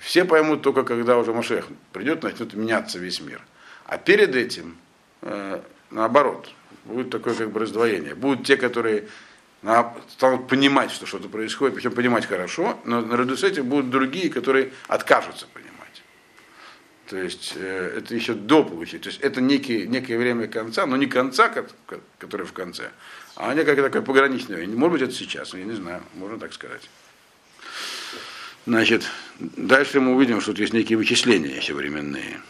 Все 0.00 0.24
поймут 0.24 0.60
только 0.62 0.82
когда 0.82 1.16
уже 1.18 1.32
Машех 1.32 1.68
придет, 1.92 2.24
начнет 2.24 2.52
меняться 2.54 2.98
весь 2.98 3.20
мир. 3.20 3.40
А 3.84 3.96
перед 3.96 4.34
этим, 4.34 4.76
э, 5.22 5.60
наоборот, 5.92 6.50
будет 6.84 7.10
такое 7.10 7.34
как 7.34 7.52
бы 7.52 7.60
раздвоение. 7.60 8.16
Будут 8.16 8.44
те, 8.44 8.56
которые 8.56 9.06
станут 10.08 10.48
понимать, 10.48 10.90
что 10.90 11.06
что-то 11.06 11.28
происходит, 11.28 11.76
причем 11.76 11.92
понимать 11.92 12.26
хорошо, 12.26 12.76
но 12.84 13.02
наряду 13.02 13.36
с 13.36 13.44
этим 13.44 13.66
будут 13.66 13.88
другие, 13.88 14.30
которые 14.30 14.72
откажутся 14.88 15.46
понимать. 15.54 15.69
То 17.10 17.16
есть 17.16 17.54
э, 17.56 17.94
это 17.98 18.14
еще 18.14 18.34
до 18.34 18.62
получить. 18.62 19.02
То 19.02 19.08
есть 19.08 19.20
это 19.20 19.40
некий, 19.40 19.88
некое 19.88 20.16
время 20.16 20.46
конца, 20.46 20.86
но 20.86 20.96
не 20.96 21.06
конца, 21.06 21.48
ко- 21.48 21.66
ко- 21.86 22.00
который 22.20 22.46
в 22.46 22.52
конце, 22.52 22.90
а 23.34 23.52
некое 23.52 23.74
такое 23.74 24.00
пограничное. 24.00 24.64
Может 24.68 24.92
быть, 24.92 25.02
это 25.02 25.12
сейчас, 25.12 25.52
я 25.54 25.64
не 25.64 25.74
знаю, 25.74 26.02
можно 26.14 26.38
так 26.38 26.52
сказать. 26.52 26.88
Значит, 28.64 29.02
дальше 29.40 30.00
мы 30.00 30.14
увидим, 30.14 30.40
что 30.40 30.52
тут 30.52 30.60
есть 30.60 30.72
некие 30.72 30.98
вычисления 30.98 31.56
еще 31.56 31.74
временные. 31.74 32.40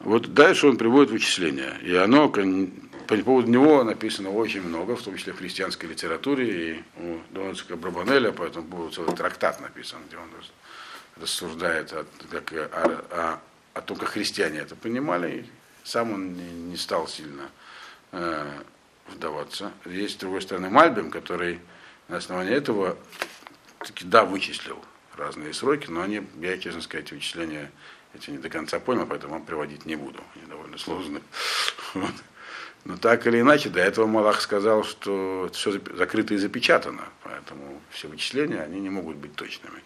Вот 0.00 0.34
дальше 0.34 0.66
он 0.66 0.76
приводит 0.76 1.12
вычисления. 1.12 1.78
И 1.84 1.94
оно, 1.94 2.28
по 2.28 3.16
поводу 3.18 3.48
него 3.48 3.84
написано 3.84 4.30
очень 4.30 4.62
много, 4.62 4.96
в 4.96 5.02
том 5.02 5.16
числе 5.16 5.34
в 5.34 5.38
христианской 5.38 5.88
литературе, 5.88 6.72
и 6.72 6.82
у 6.96 7.20
Дональдска 7.30 7.76
Брабанеля, 7.76 8.32
поэтому 8.32 8.66
был 8.66 8.90
целый 8.90 9.14
трактат 9.14 9.60
написан, 9.60 10.00
где 10.08 10.16
он 10.16 10.28
рассуждает 11.20 11.92
о, 11.92 12.06
как, 12.30 12.52
о, 12.52 13.04
о- 13.10 13.40
о 13.74 13.80
том, 13.80 13.96
как 13.96 14.10
христиане 14.10 14.58
это 14.60 14.76
понимали. 14.76 15.46
Сам 15.84 16.12
он 16.12 16.34
не, 16.34 16.50
не 16.50 16.76
стал 16.76 17.08
сильно 17.08 17.50
э, 18.12 18.60
вдаваться. 19.08 19.72
Есть, 19.84 20.14
с 20.14 20.18
другой 20.18 20.42
стороны, 20.42 20.70
Мальбим, 20.70 21.10
который 21.10 21.60
на 22.08 22.18
основании 22.18 22.54
этого 22.54 22.96
таки, 23.78 24.04
да, 24.04 24.24
вычислил 24.24 24.82
разные 25.16 25.52
сроки, 25.54 25.90
но 25.90 26.02
они, 26.02 26.22
я, 26.40 26.58
честно 26.58 26.80
сказать, 26.80 27.10
вычисления 27.12 27.70
эти 28.14 28.30
не 28.30 28.38
до 28.38 28.48
конца 28.48 28.78
понял, 28.78 29.06
поэтому 29.06 29.34
вам 29.34 29.44
приводить 29.44 29.86
не 29.86 29.96
буду. 29.96 30.22
Они 30.34 30.46
довольно 30.46 30.78
сложные. 30.78 31.22
Вот. 31.94 32.12
Но 32.84 32.96
так 32.96 33.26
или 33.26 33.40
иначе, 33.40 33.68
до 33.68 33.80
этого 33.80 34.06
Малах 34.06 34.40
сказал, 34.40 34.82
что 34.82 35.48
все 35.52 35.72
закрыто 35.94 36.34
и 36.34 36.38
запечатано, 36.38 37.04
поэтому 37.22 37.80
все 37.90 38.08
вычисления, 38.08 38.60
они 38.62 38.80
не 38.80 38.90
могут 38.90 39.16
быть 39.16 39.36
точными. 39.36 39.82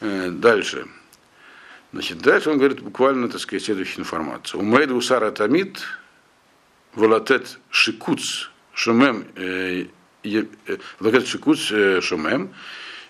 Э, 0.00 0.30
Дальше. 0.30 0.86
Значит, 1.92 2.18
дальше 2.18 2.50
он 2.50 2.58
говорит 2.58 2.80
буквально, 2.80 3.28
так 3.28 3.40
сказать, 3.40 3.64
следующую 3.64 4.00
информацию. 4.00 4.60
Умейд 4.60 4.90
усара 4.90 5.30
тамид 5.30 5.82
волатет 6.94 7.58
шикуц 7.70 8.50
шумем 8.74 9.24
э, 9.36 9.86
э, 10.24 10.44
волатет 10.98 11.26
шикуц 11.26 11.72
шумем 12.02 12.52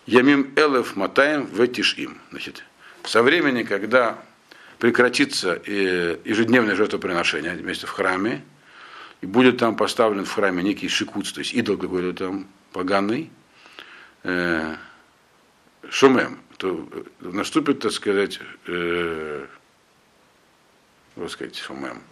ямим 0.05 0.53
элев 0.55 0.95
матаем 0.95 1.47
ветишим. 1.47 2.21
Значит, 2.31 2.63
со 3.03 3.23
времени, 3.23 3.65
когда 3.65 4.19
прекратится 4.79 5.61
ежедневное 5.65 6.77
жертвоприношение 6.77 7.55
вместе 7.55 7.87
в 7.87 7.91
храме, 7.91 8.45
и 9.23 9.27
будет 9.27 9.57
там 9.57 9.75
поставлен 9.75 10.27
в 10.27 10.33
храме 10.33 10.63
некий 10.63 10.89
шикуц, 10.89 11.33
то 11.33 11.41
есть 11.41 11.55
идол 11.55 11.79
какой-то 11.79 12.13
там 12.13 12.47
поганый, 12.73 13.31
шумем, 14.23 16.39
то 16.57 16.89
наступит, 17.21 17.81
так 17.81 17.93
сказать, 17.93 18.41
э, 18.67 19.47
как 21.15 21.31
сказать, 21.31 21.57
шумем, 21.57 22.03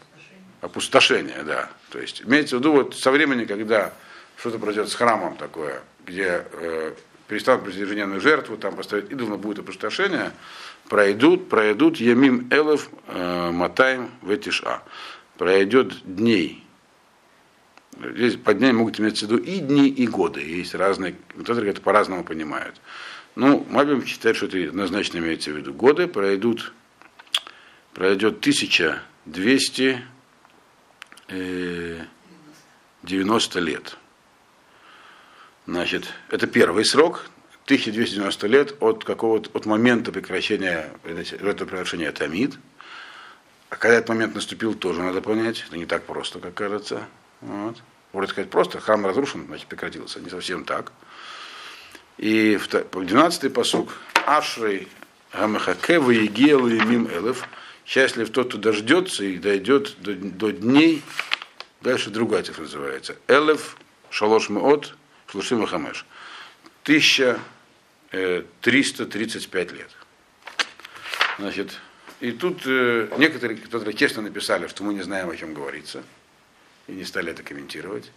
опустошение, 0.60 1.42
да. 1.44 1.70
То 1.90 1.98
есть 1.98 2.22
имеется 2.22 2.56
в 2.56 2.60
виду 2.60 2.72
вот 2.72 2.96
со 2.96 3.10
времени, 3.10 3.44
когда 3.44 3.92
что-то 4.36 4.58
произойдет 4.58 4.90
с 4.90 4.94
храмом 4.94 5.36
такое, 5.36 5.82
где 6.04 6.44
э, 6.52 6.94
перестанут 7.28 7.62
приносить 7.62 7.82
ежедневную 7.82 8.20
жертву, 8.20 8.56
там 8.56 8.76
поставить 8.76 9.10
идол, 9.10 9.36
будет 9.38 9.60
опустошение, 9.60 10.32
пройдут, 10.88 11.48
пройдут 11.48 11.96
Ямим 11.96 12.48
Элев 12.50 12.88
э, 13.06 13.50
Матаем 13.50 14.10
Ветиша. 14.22 14.82
Пройдет 15.38 15.94
дней. 16.04 16.64
Здесь 17.98 18.36
под 18.36 18.58
днями 18.58 18.76
могут 18.76 19.00
иметься 19.00 19.26
в 19.26 19.30
виду 19.30 19.42
и 19.42 19.58
дни, 19.58 19.88
и 19.88 20.06
годы. 20.06 20.40
Есть 20.40 20.74
разные, 20.74 21.14
которые 21.36 21.70
это 21.70 21.80
по-разному 21.80 22.24
понимают. 22.24 22.80
Ну, 23.36 23.66
Мабим 23.68 24.04
считает, 24.06 24.36
что 24.36 24.46
это 24.46 24.58
однозначно 24.68 25.18
имеется 25.18 25.50
в 25.50 25.56
виду 25.56 25.74
годы. 25.74 26.06
Пройдут, 26.06 26.72
пройдет 27.92 28.38
1200 28.38 30.02
э, 31.28 32.04
90 33.02 33.60
лет. 33.60 33.96
Значит, 35.66 36.12
это 36.28 36.46
первый 36.46 36.84
срок, 36.84 37.26
1290 37.64 38.46
лет 38.46 38.76
от 38.80 39.02
какого-то 39.02 39.50
от 39.56 39.66
момента 39.66 40.12
прекращения 40.12 40.92
жертвоприношения 41.04 42.12
Тамид. 42.12 42.58
А 43.70 43.76
когда 43.76 43.96
этот 43.96 44.10
момент 44.10 44.34
наступил, 44.34 44.74
тоже 44.74 45.02
надо 45.02 45.20
понять. 45.20 45.64
Это 45.66 45.76
не 45.76 45.86
так 45.86 46.04
просто, 46.04 46.38
как 46.38 46.54
кажется. 46.54 47.08
Вот. 47.40 47.82
Вроде 48.12 48.30
сказать 48.30 48.50
просто, 48.50 48.78
храм 48.78 49.04
разрушен, 49.04 49.46
значит 49.46 49.66
прекратился. 49.66 50.20
Не 50.20 50.30
совсем 50.30 50.64
так. 50.64 50.92
И 52.18 52.54
12-й 52.54 53.50
посук. 53.50 53.92
Ашрей 54.26 54.88
Гамахаке 55.32 55.98
Ваегел 55.98 56.66
и 56.66 56.80
Мим 56.80 57.08
Элев. 57.08 57.46
Счастлив 57.86 58.30
тот, 58.30 58.48
кто 58.48 58.58
дождется 58.58 59.24
и 59.24 59.36
дойдет 59.36 59.96
до, 59.98 60.14
до 60.14 60.52
дней. 60.52 61.02
Дальше 61.82 62.10
другая 62.10 62.42
цифра 62.42 62.62
называется. 62.62 63.16
Элев 63.28 63.76
Шалош 64.10 64.48
Меот 64.48 64.96
Шлушим 65.26 65.66
Хамеш. 65.66 66.06
1335 66.84 69.72
лет. 69.72 69.90
Значит, 71.38 71.80
и 72.20 72.30
тут 72.30 72.62
э, 72.64 73.08
некоторые, 73.18 73.58
которые 73.58 73.92
честно 73.94 74.22
написали, 74.22 74.68
что 74.68 74.84
мы 74.84 74.94
не 74.94 75.02
знаем, 75.02 75.30
о 75.30 75.36
чем 75.36 75.52
говорится, 75.52 76.04
и 76.86 76.92
не 76.92 77.04
стали 77.04 77.32
это 77.32 77.42
комментировать. 77.42 78.12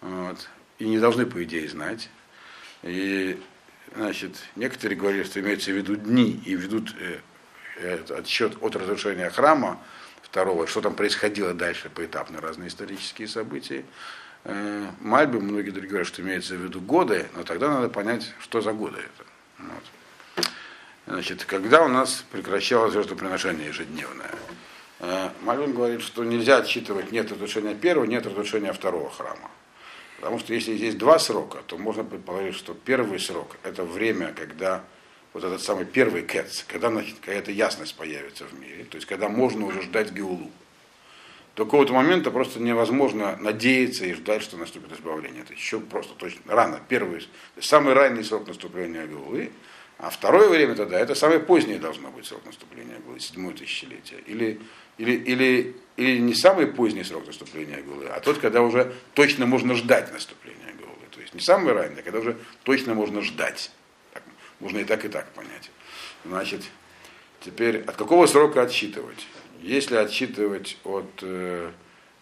Вот. 0.00 0.48
И 0.78 0.84
не 0.84 0.98
должны, 0.98 1.26
по 1.26 1.44
идее, 1.44 1.68
знать. 1.68 2.08
И, 2.82 3.40
значит, 3.94 4.36
некоторые 4.56 4.98
говорили, 4.98 5.22
что 5.22 5.40
имеется 5.40 5.70
в 5.70 5.74
виду 5.74 5.96
дни, 5.96 6.42
и 6.44 6.54
ведут 6.54 6.94
э, 6.98 7.18
э, 7.76 7.98
отсчет 8.18 8.56
от 8.60 8.74
разрушения 8.76 9.30
храма 9.30 9.78
второго, 10.22 10.66
что 10.66 10.80
там 10.80 10.94
происходило 10.94 11.54
дальше 11.54 11.90
поэтапно, 11.94 12.40
разные 12.40 12.68
исторические 12.68 13.28
события. 13.28 13.84
Э, 14.44 14.90
Мальбы, 15.00 15.40
многие 15.40 15.70
другие 15.70 15.90
говорят, 15.90 16.08
что 16.08 16.22
имеется 16.22 16.56
в 16.56 16.60
виду 16.60 16.80
годы, 16.80 17.28
но 17.36 17.44
тогда 17.44 17.68
надо 17.68 17.88
понять, 17.88 18.34
что 18.40 18.60
за 18.60 18.72
годы 18.72 18.98
это. 18.98 19.28
Вот. 19.58 20.48
Значит, 21.06 21.44
когда 21.44 21.84
у 21.84 21.88
нас 21.88 22.24
прекращалось 22.30 22.92
жертвоприношение 22.92 23.68
ежедневное? 23.68 24.30
Мальбин 25.40 25.74
говорит, 25.74 26.00
что 26.00 26.22
нельзя 26.22 26.58
отсчитывать 26.58 27.10
нет 27.10 27.32
разрушения 27.32 27.74
первого, 27.74 28.04
нет 28.04 28.24
разрушения 28.24 28.72
второго 28.72 29.10
храма. 29.10 29.50
Потому 30.22 30.38
что 30.38 30.54
если 30.54 30.72
есть 30.76 30.98
два 30.98 31.18
срока, 31.18 31.64
то 31.66 31.76
можно 31.76 32.04
предположить, 32.04 32.54
что 32.54 32.74
первый 32.74 33.18
срок– 33.18 33.56
это 33.64 33.82
время, 33.82 34.32
когда 34.32 34.84
вот 35.32 35.42
этот 35.42 35.60
самый 35.60 35.84
первый 35.84 36.22
кэц, 36.22 36.62
когда 36.68 36.90
какая-то 36.90 37.50
ясность 37.50 37.96
появится 37.96 38.44
в 38.44 38.52
мире, 38.56 38.84
то 38.84 38.94
есть 38.94 39.08
когда 39.08 39.28
можно 39.28 39.66
уже 39.66 39.82
ждать 39.82 40.12
геулу. 40.12 40.48
до 41.56 41.64
какого-то 41.64 41.92
момента 41.92 42.30
просто 42.30 42.60
невозможно 42.60 43.36
надеяться 43.40 44.04
и 44.06 44.12
ждать, 44.12 44.42
что 44.42 44.56
наступит 44.56 44.92
избавление. 44.92 45.42
Это 45.42 45.54
еще 45.54 45.80
просто 45.80 46.14
точно 46.14 46.40
рано. 46.46 46.80
Первый, 46.88 47.26
самый 47.60 47.92
ранний 47.92 48.22
срок 48.22 48.46
наступления 48.46 49.04
Геулы, 49.06 49.50
а 49.98 50.08
второе 50.10 50.48
время 50.48 50.76
тогда, 50.76 51.00
это 51.00 51.16
самое 51.16 51.40
позднее 51.40 51.80
должно 51.80 52.12
быть 52.12 52.26
срок 52.26 52.46
наступления 52.46 52.96
Геулы, 53.04 53.18
седьмое 53.18 53.54
тысячелетие. 53.54 54.20
Или, 54.26 54.60
или, 54.98 55.16
или, 55.16 55.76
или 55.96 56.18
не 56.18 56.34
самый 56.34 56.66
поздний 56.66 57.04
срок 57.04 57.26
наступления 57.26 57.80
Геулы, 57.80 58.06
а 58.06 58.20
тот, 58.20 58.38
когда 58.38 58.62
уже 58.62 58.94
точно 59.14 59.46
можно 59.46 59.74
ждать 59.74 60.12
наступления 60.12 60.72
Геулы. 60.78 61.06
То 61.10 61.20
есть 61.20 61.34
не 61.34 61.40
самый 61.40 61.72
ранний, 61.72 62.00
а 62.00 62.02
когда 62.02 62.18
уже 62.18 62.36
точно 62.62 62.94
можно 62.94 63.20
ждать. 63.22 63.70
Так, 64.12 64.22
можно 64.60 64.78
и 64.78 64.84
так, 64.84 65.04
и 65.04 65.08
так 65.08 65.28
понять. 65.32 65.70
Значит, 66.24 66.62
теперь 67.40 67.82
от 67.82 67.96
какого 67.96 68.26
срока 68.26 68.62
отсчитывать? 68.62 69.26
Если 69.60 69.96
отсчитывать 69.96 70.78
от 70.84 71.10
э, 71.22 71.70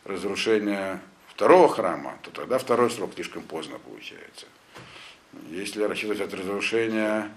разрушения 0.05 1.01
второго 1.29 1.69
храма, 1.69 2.19
то 2.23 2.31
тогда 2.31 2.59
второй 2.59 2.91
срок 2.91 3.13
слишком 3.15 3.43
поздно 3.43 3.79
получается. 3.79 4.47
Если 5.49 5.83
рассчитывать 5.83 6.21
от 6.21 6.35
разрушения 6.35 7.31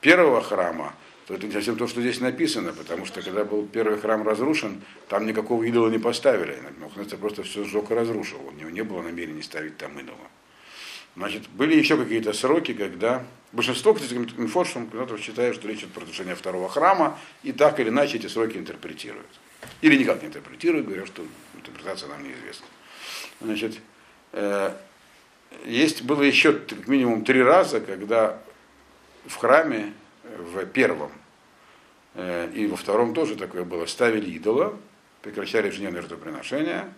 первого 0.00 0.40
храма, 0.40 0.94
то 1.30 1.36
это 1.36 1.46
не 1.46 1.52
совсем 1.52 1.76
то, 1.76 1.86
что 1.86 2.00
здесь 2.00 2.18
написано, 2.18 2.72
потому 2.72 3.06
что 3.06 3.22
когда 3.22 3.44
был 3.44 3.64
первый 3.64 4.00
храм 4.00 4.26
разрушен, 4.26 4.82
там 5.08 5.26
никакого 5.26 5.62
идола 5.62 5.88
не 5.88 5.98
поставили. 5.98 6.58
Навуходоносор 6.80 7.20
просто 7.20 7.44
все 7.44 7.62
сжег 7.62 7.88
и 7.92 7.94
разрушил. 7.94 8.40
У 8.48 8.50
него 8.50 8.68
не 8.68 8.82
было 8.82 9.00
намерения 9.00 9.44
ставить 9.44 9.76
там 9.76 9.96
идола. 10.00 10.18
Значит, 11.14 11.48
были 11.50 11.76
еще 11.76 11.96
какие-то 11.96 12.32
сроки, 12.32 12.74
когда 12.74 13.24
большинство 13.52 13.92
инфошев 13.92 14.82
считают, 15.20 15.54
что 15.54 15.68
речь 15.68 15.78
идет 15.78 15.92
про 15.92 16.00
разрушение 16.00 16.34
второго 16.34 16.68
храма, 16.68 17.16
и 17.44 17.52
так 17.52 17.78
или 17.78 17.90
иначе 17.90 18.16
эти 18.16 18.26
сроки 18.26 18.56
интерпретируют. 18.56 19.30
Или 19.82 19.98
никак 19.98 20.22
не 20.22 20.28
интерпретируют, 20.28 20.86
говорят, 20.86 21.06
что 21.06 21.24
интерпретация 21.54 22.08
нам 22.08 22.24
неизвестна. 22.24 22.66
Значит, 23.40 23.78
э, 24.32 24.72
есть 25.64 26.02
было 26.02 26.22
еще 26.22 26.54
как 26.54 26.88
минимум 26.88 27.24
три 27.24 27.40
раза, 27.40 27.80
когда 27.80 28.42
в 29.28 29.36
храме, 29.36 29.92
в 30.24 30.66
первом 30.66 31.12
э, 32.14 32.50
и 32.54 32.66
во 32.66 32.76
втором 32.76 33.14
тоже 33.14 33.36
такое 33.36 33.64
было, 33.64 33.86
ставили 33.86 34.30
идола, 34.30 34.78
прекращали 35.22 35.68
ежедневное 35.68 36.02
жертвоприношение. 36.02 36.92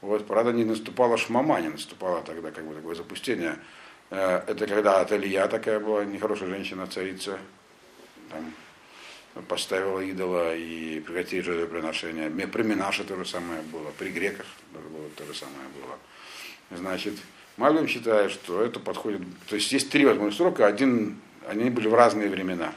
Вот, 0.00 0.26
правда, 0.26 0.52
не 0.52 0.64
наступала 0.64 1.16
шмама, 1.16 1.60
не 1.60 1.68
наступало 1.68 2.22
тогда 2.22 2.50
как 2.50 2.66
бы 2.66 2.74
такое 2.74 2.94
запустение. 2.94 3.58
Э, 4.10 4.42
это 4.46 4.66
когда 4.66 5.00
Аталия 5.00 5.46
такая 5.48 5.80
была, 5.80 6.04
нехорошая 6.04 6.48
женщина, 6.48 6.86
царица, 6.86 7.38
там, 8.30 8.52
поставила 9.48 10.00
идола 10.00 10.54
и 10.54 11.00
прекратили 11.00 11.40
жертвоприношение. 11.40 12.30
При 12.30 12.62
Минаше 12.62 13.04
то 13.04 13.16
же 13.16 13.24
самое 13.24 13.62
было, 13.62 13.90
при 13.98 14.10
греках 14.10 14.46
то 15.16 15.24
же 15.24 15.34
самое 15.34 15.68
было. 15.74 15.98
Значит, 16.78 17.14
Мальбим 17.56 17.86
считает, 17.86 18.32
что 18.32 18.62
это 18.62 18.80
подходит, 18.80 19.22
то 19.46 19.54
есть 19.54 19.70
есть 19.72 19.90
три 19.90 20.04
возможных 20.04 20.34
срока, 20.34 20.66
один, 20.66 21.20
они 21.48 21.70
были 21.70 21.88
в 21.88 21.94
разные 21.94 22.28
времена. 22.28 22.72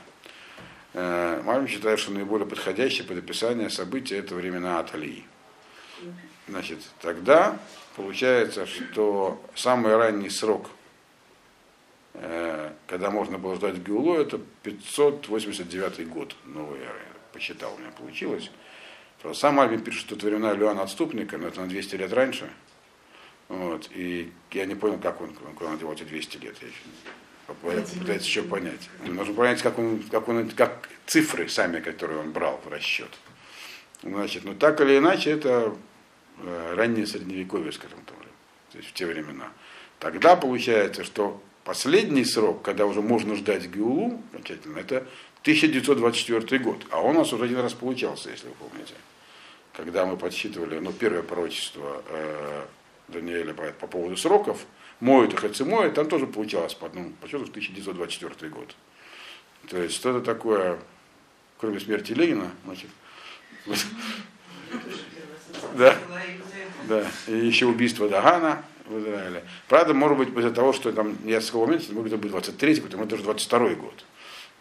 Э, 0.94 1.42
Мальбим 1.44 1.68
считает, 1.68 2.00
что 2.00 2.12
наиболее 2.12 2.48
подходящее 2.48 3.08
под 3.08 3.18
описание 3.18 3.70
события 3.70 4.18
это 4.18 4.36
времена 4.36 4.80
Аталии. 4.80 5.26
Значит, 6.48 6.80
тогда 7.02 7.60
получается, 7.96 8.66
что 8.66 9.44
самый 9.56 9.96
ранний 9.96 10.30
срок 10.30 10.70
Э, 12.20 12.72
когда 12.88 13.12
можно 13.12 13.38
было 13.38 13.56
ждать 13.56 13.78
Геулу, 13.78 14.16
это 14.16 14.40
589 14.64 16.10
год 16.10 16.36
новый 16.46 16.80
эры. 16.80 17.02
Посчитал, 17.32 17.76
у 17.76 17.78
меня 17.78 17.92
получилось. 17.92 18.50
Сам 19.34 19.60
Альбин 19.60 19.82
пишет, 19.82 20.02
что 20.02 20.16
это 20.16 20.26
времена 20.26 20.54
Леона 20.54 20.84
Отступника, 20.84 21.38
но 21.38 21.48
это 21.48 21.62
на 21.62 21.68
200 21.68 21.96
лет 21.96 22.14
раньше. 22.14 22.50
Вот. 23.50 23.90
И 23.94 24.32
я 24.52 24.66
не 24.66 24.76
понял, 24.76 25.00
как 25.00 25.22
он, 25.22 25.34
куда 25.34 25.72
он 25.72 25.94
эти 25.94 26.04
200 26.04 26.38
лет. 26.38 26.56
Я 26.62 26.68
еще 26.68 26.78
пытается 27.56 28.26
еще 28.26 28.44
понять. 28.44 28.90
Нужно 29.06 29.34
понять, 29.34 29.62
как, 29.62 29.78
он, 29.80 30.04
как, 30.12 30.28
он, 30.28 30.50
как 30.50 30.90
цифры 31.06 31.50
сами, 31.50 31.80
которые 31.80 32.20
он 32.20 32.32
брал 32.32 32.62
в 32.64 32.68
расчет. 32.70 33.10
Значит, 34.04 34.44
ну 34.46 34.54
так 34.54 34.80
или 34.82 34.98
иначе, 34.98 35.32
это 35.32 35.76
э, 36.44 36.74
раннее 36.76 37.08
средневековье, 37.08 37.72
скажем 37.72 38.00
так, 38.06 38.16
то 38.72 38.78
есть 38.78 38.90
в 38.90 38.94
те 38.94 39.06
времена. 39.06 39.48
Тогда 40.00 40.36
получается, 40.36 41.04
что 41.04 41.42
Последний 41.68 42.24
срок, 42.24 42.62
когда 42.62 42.86
уже 42.86 43.02
можно 43.02 43.36
ждать 43.36 43.66
Геулу 43.66 44.22
окончательно, 44.32 44.80
это 44.80 45.06
1924 45.42 46.64
год. 46.64 46.86
А 46.92 47.02
он 47.02 47.18
у 47.18 47.20
нас 47.20 47.34
уже 47.34 47.44
один 47.44 47.60
раз 47.60 47.74
получался, 47.74 48.30
если 48.30 48.48
вы 48.48 48.54
помните. 48.54 48.94
Когда 49.74 50.06
мы 50.06 50.16
подсчитывали, 50.16 50.80
ну, 50.80 50.94
первое 50.94 51.24
пророчество 51.24 52.02
э, 52.08 52.66
Даниэля 53.10 53.54
по, 53.54 53.64
по 53.74 53.88
поводу 53.88 54.16
сроков, 54.16 54.66
моют 55.00 55.34
их 55.34 55.44
и 55.88 55.92
там 55.92 56.08
тоже 56.08 56.28
получалось 56.28 56.74
по 56.74 56.88
одному 56.88 57.12
подсчету 57.22 57.44
1924 57.44 58.52
год. 58.52 58.76
То 59.70 59.82
есть 59.82 59.96
что-то 59.96 60.22
такое, 60.22 60.80
кроме 61.60 61.80
смерти 61.80 62.14
Ленина, 62.14 62.52
значит, 62.66 62.90
да, 65.76 65.98
да, 66.88 67.06
и 67.28 67.34
еще 67.34 67.66
убийство 67.66 68.08
Дагана, 68.08 68.64
в 68.88 69.00
Израиле. 69.00 69.44
Правда, 69.68 69.94
может 69.94 70.18
быть, 70.18 70.30
из-за 70.30 70.52
того, 70.52 70.74
что 70.74 70.92
там 70.92 71.18
я 71.26 71.42
с 71.42 71.54
момента, 71.54 71.92
может 71.92 72.18
быть, 72.18 72.32
23 72.32 72.76
год, 72.82 72.94
может, 72.94 73.10
даже 73.10 73.24
22 73.24 73.70
год. 73.76 74.06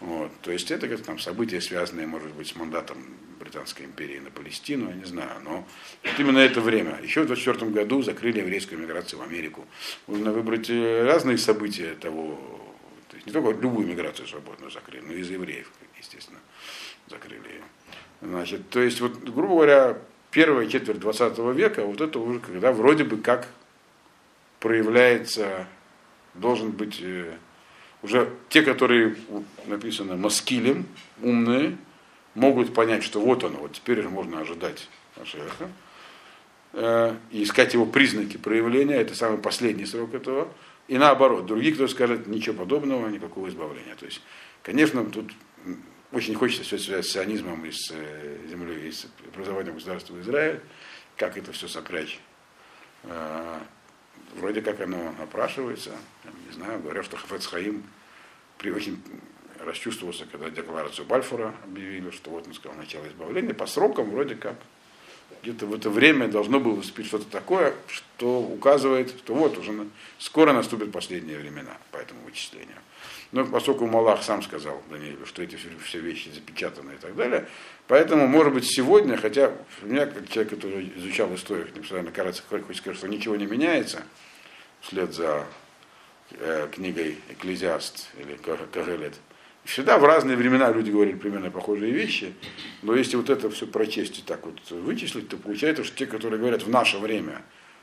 Вот. 0.01 0.31
То 0.43 0.53
есть 0.53 0.71
это 0.71 0.89
как 0.89 1.01
там 1.03 1.19
события, 1.19 1.61
связанные, 1.61 2.07
может 2.07 2.33
быть, 2.33 2.49
с 2.49 2.57
мандатом 2.57 2.99
Британской 3.39 3.87
империи 3.87 4.19
на 4.19 4.31
Палестину, 4.31 4.89
я 4.89 4.95
не 4.95 5.05
знаю, 5.05 5.41
но 5.45 5.67
вот 6.05 6.19
именно 6.19 6.39
это 6.39 6.61
время. 6.61 6.99
Еще 7.03 7.23
в 7.23 7.27
24 7.27 7.71
году 7.71 8.03
закрыли 8.03 8.41
еврейскую 8.41 8.81
миграцию 8.81 9.19
в 9.19 9.23
Америку. 9.23 9.65
Можно 10.07 10.33
выбрать 10.33 10.69
э, 10.69 11.05
разные 11.05 11.39
события 11.39 11.95
того, 11.95 12.39
то 13.09 13.17
есть 13.17 13.27
не 13.27 13.33
только 13.33 13.59
любую 13.61 13.87
миграцию 13.87 14.27
свободную 14.27 14.71
закрыли, 14.71 15.05
но 15.07 15.13
и 15.13 15.21
из 15.21 15.31
евреев, 15.31 15.71
естественно, 15.99 16.41
закрыли 17.09 17.49
ее. 17.49 17.63
Значит, 18.21 18.69
то 18.71 18.81
есть, 18.81 19.01
вот, 19.01 19.19
грубо 19.19 19.55
говоря, 19.55 19.99
первая 20.31 20.67
четверть 20.67 21.01
20 21.01 21.39
века, 21.55 21.85
вот 21.85 22.01
это 22.01 22.19
уже 22.19 22.41
когда 22.41 22.73
вроде 22.73 23.05
бы 23.05 23.19
как 23.19 23.49
проявляется, 24.61 25.67
должен 26.35 26.71
быть 26.71 26.99
э, 27.01 27.37
уже 28.03 28.33
те, 28.49 28.63
которые 28.63 29.17
написано 29.67 30.17
маскилем, 30.17 30.87
умные, 31.23 31.77
могут 32.35 32.75
понять, 32.75 33.03
что 33.03 33.21
вот 33.21 33.45
оно, 33.45 33.59
вот 33.59 33.73
теперь 33.73 34.07
можно 34.09 34.41
ожидать 34.41 34.89
Машеха, 35.17 35.71
э, 36.75 37.17
и 37.31 37.43
искать 37.43 37.75
его 37.75 37.87
признаки 37.87 38.37
проявления, 38.37 38.97
это 38.97 39.15
самый 39.15 39.39
последний 39.39 39.87
срок 39.87 40.15
этого, 40.15 40.49
и 40.89 40.99
наоборот, 40.99 41.47
другие, 41.47 41.75
кто 41.75 41.89
скажет, 41.89 42.27
ничего 42.27 42.59
подобного, 42.59 43.09
никакого 43.09 43.49
избавления. 43.49 43.97
То 43.97 44.07
есть, 44.07 44.23
конечно, 44.63 45.05
тут 45.05 45.33
очень 46.13 46.35
хочется 46.35 46.63
все 46.63 46.79
связать 46.79 47.07
с 47.07 47.13
сионизмом 47.13 47.65
и 47.65 47.73
с 47.73 47.91
э, 47.93 48.39
землей, 48.49 48.89
и 48.89 48.93
с 48.93 49.07
образованием 49.33 49.75
государства 49.75 50.21
Израиль, 50.21 50.61
как 51.17 51.37
это 51.37 51.53
все 51.53 51.67
сопрячь 51.67 52.21
вроде 54.35 54.63
как 54.63 54.81
оно 54.81 55.15
опрашивается, 55.23 55.93
не 56.49 56.55
знаю, 56.55 56.81
говорят, 56.81 57.05
что 57.05 57.17
Хафец 57.17 57.47
Хаим 57.47 57.83
очень 58.65 59.01
расчувствовался, 59.65 60.27
когда 60.27 60.51
декларацию 60.51 61.07
Бальфура 61.07 61.55
объявили, 61.65 62.11
что 62.11 62.31
вот 62.31 62.47
он 62.47 62.55
сказал 62.55 62.77
начало 62.77 63.07
избавления, 63.09 63.55
по 63.55 63.67
срокам 63.67 64.11
вроде 64.11 64.35
как 64.35 64.57
где-то 65.43 65.67
в 65.67 65.75
это 65.75 65.91
время 65.91 66.29
должно 66.29 66.61
было 66.61 66.75
выступить 66.75 67.07
что-то 67.07 67.27
такое, 67.27 67.75
что 67.89 68.41
указывает, 68.41 69.11
что 69.11 69.35
вот 69.35 69.59
уже 69.59 69.87
скоро 70.19 70.53
наступят 70.53 70.93
последние 70.93 71.39
времена 71.39 71.77
по 71.91 71.97
этому 71.97 72.21
вычислению. 72.25 72.79
Но 73.37 73.45
поскольку 73.45 73.87
Малах 73.87 74.23
сам 74.23 74.43
сказал 74.43 74.83
Даниилу, 74.89 75.27
что 75.27 75.43
эти 75.43 75.59
все 75.85 76.01
вещи 76.01 76.31
запечатаны 76.31 76.93
и 76.93 76.97
так 76.97 77.15
далее, 77.15 77.47
поэтому, 77.87 78.27
может 78.27 78.55
быть, 78.55 78.65
сегодня, 78.65 79.19
хотя 79.19 79.53
у 79.83 79.87
меня, 79.87 80.07
как 80.07 80.27
человек, 80.31 80.55
который 80.55 80.91
изучал 80.97 81.35
историю, 81.35 81.69
не 81.75 81.81
постоянно 81.81 82.13
кажется, 82.13 82.43
хоть 82.49 82.77
сказать, 82.79 82.97
что 82.97 83.07
ничего 83.09 83.37
не 83.37 83.45
меняется, 83.45 84.05
вслед 84.81 85.13
за 85.13 85.45
э, 86.31 86.69
книгой 86.73 87.19
Экклезиаст 87.29 88.09
или 88.19 88.39
Кагелет, 88.73 89.13
всегда 89.65 89.99
в 89.99 90.05
разные 90.07 90.39
времена 90.39 90.73
люди 90.73 90.91
говорили 90.91 91.17
примерно 91.17 91.51
похожие 91.51 91.93
вещи, 91.93 92.33
но 92.81 92.95
если 92.95 93.17
вот 93.19 93.29
это 93.29 93.51
все 93.51 93.67
прочесть 93.67 94.19
и 94.21 94.23
так 94.23 94.47
вот 94.47 94.59
вычислить, 94.71 95.29
то 95.29 95.37
получается, 95.37 95.85
что 95.85 95.95
те, 95.95 96.07
которые 96.07 96.41
говорят 96.41 96.63
в 96.63 96.71
наше 96.71 96.97
время, 96.97 97.43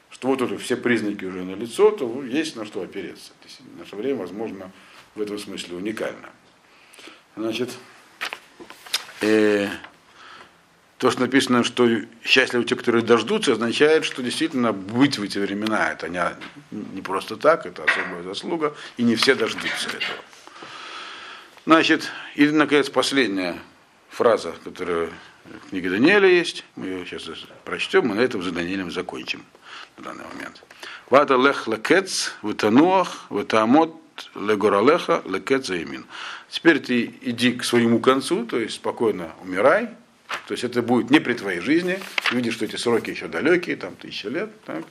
что 0.09 0.29
вот 0.29 0.41
это 0.41 0.57
все 0.57 0.77
признаки 0.77 1.25
уже 1.25 1.43
на 1.43 1.55
то 1.55 2.23
есть 2.23 2.55
на 2.55 2.65
что 2.65 2.81
опереться. 2.81 3.33
То 3.39 3.47
есть 3.47 3.61
в 3.61 3.77
наше 3.77 3.95
время, 3.95 4.15
возможно, 4.15 4.71
в 5.15 5.21
этом 5.21 5.37
смысле 5.39 5.75
уникально. 5.75 6.29
Значит, 7.35 7.71
э, 9.21 9.67
то, 10.97 11.11
что 11.11 11.21
написано, 11.21 11.63
что 11.63 11.89
счастливы 12.23 12.63
те, 12.65 12.75
которые 12.75 13.03
дождутся, 13.03 13.53
означает, 13.53 14.05
что 14.05 14.21
действительно 14.21 14.71
быть 14.71 15.17
в 15.17 15.23
эти 15.23 15.37
времена, 15.39 15.91
это 15.91 16.07
не, 16.07 16.23
не 16.71 17.01
просто 17.01 17.35
так, 17.35 17.65
это 17.65 17.83
особая 17.83 18.23
заслуга, 18.23 18.75
и 18.97 19.03
не 19.03 19.15
все 19.15 19.35
дождутся 19.35 19.89
этого. 19.89 20.19
Значит, 21.65 22.09
и, 22.35 22.45
наконец, 22.47 22.89
последнее, 22.89 23.59
фраза, 24.09 24.53
которая 24.63 25.09
в 25.45 25.69
книге 25.69 25.89
Даниэля 25.89 26.27
есть. 26.27 26.63
Мы 26.75 26.85
ее 26.87 27.05
сейчас 27.05 27.23
прочтем, 27.65 28.11
и 28.11 28.15
на 28.15 28.21
этом 28.21 28.43
за 28.43 28.51
Даниэлем 28.51 28.91
закончим 28.91 29.43
на 29.97 30.03
данный 30.03 30.25
момент. 30.33 30.63
Вада 31.09 31.35
лех 31.35 31.67
лекец, 31.67 32.33
вытануах, 32.41 33.25
вытамот, 33.29 34.02
легоралеха, 34.35 35.21
лекец 35.25 35.67
заимин. 35.67 36.05
Теперь 36.49 36.79
ты 36.79 37.13
иди 37.21 37.53
к 37.53 37.63
своему 37.63 37.99
концу, 37.99 38.45
то 38.45 38.59
есть 38.59 38.75
спокойно 38.75 39.31
умирай. 39.41 39.89
То 40.47 40.53
есть 40.53 40.63
это 40.63 40.81
будет 40.81 41.09
не 41.11 41.19
при 41.19 41.33
твоей 41.33 41.59
жизни. 41.59 41.99
Ты 42.29 42.35
видишь, 42.35 42.55
что 42.55 42.65
эти 42.65 42.75
сроки 42.75 43.11
еще 43.11 43.27
далекие, 43.27 43.75
там 43.75 43.95
тысяча 43.95 44.29
лет. 44.29 44.49
Так. 44.65 44.83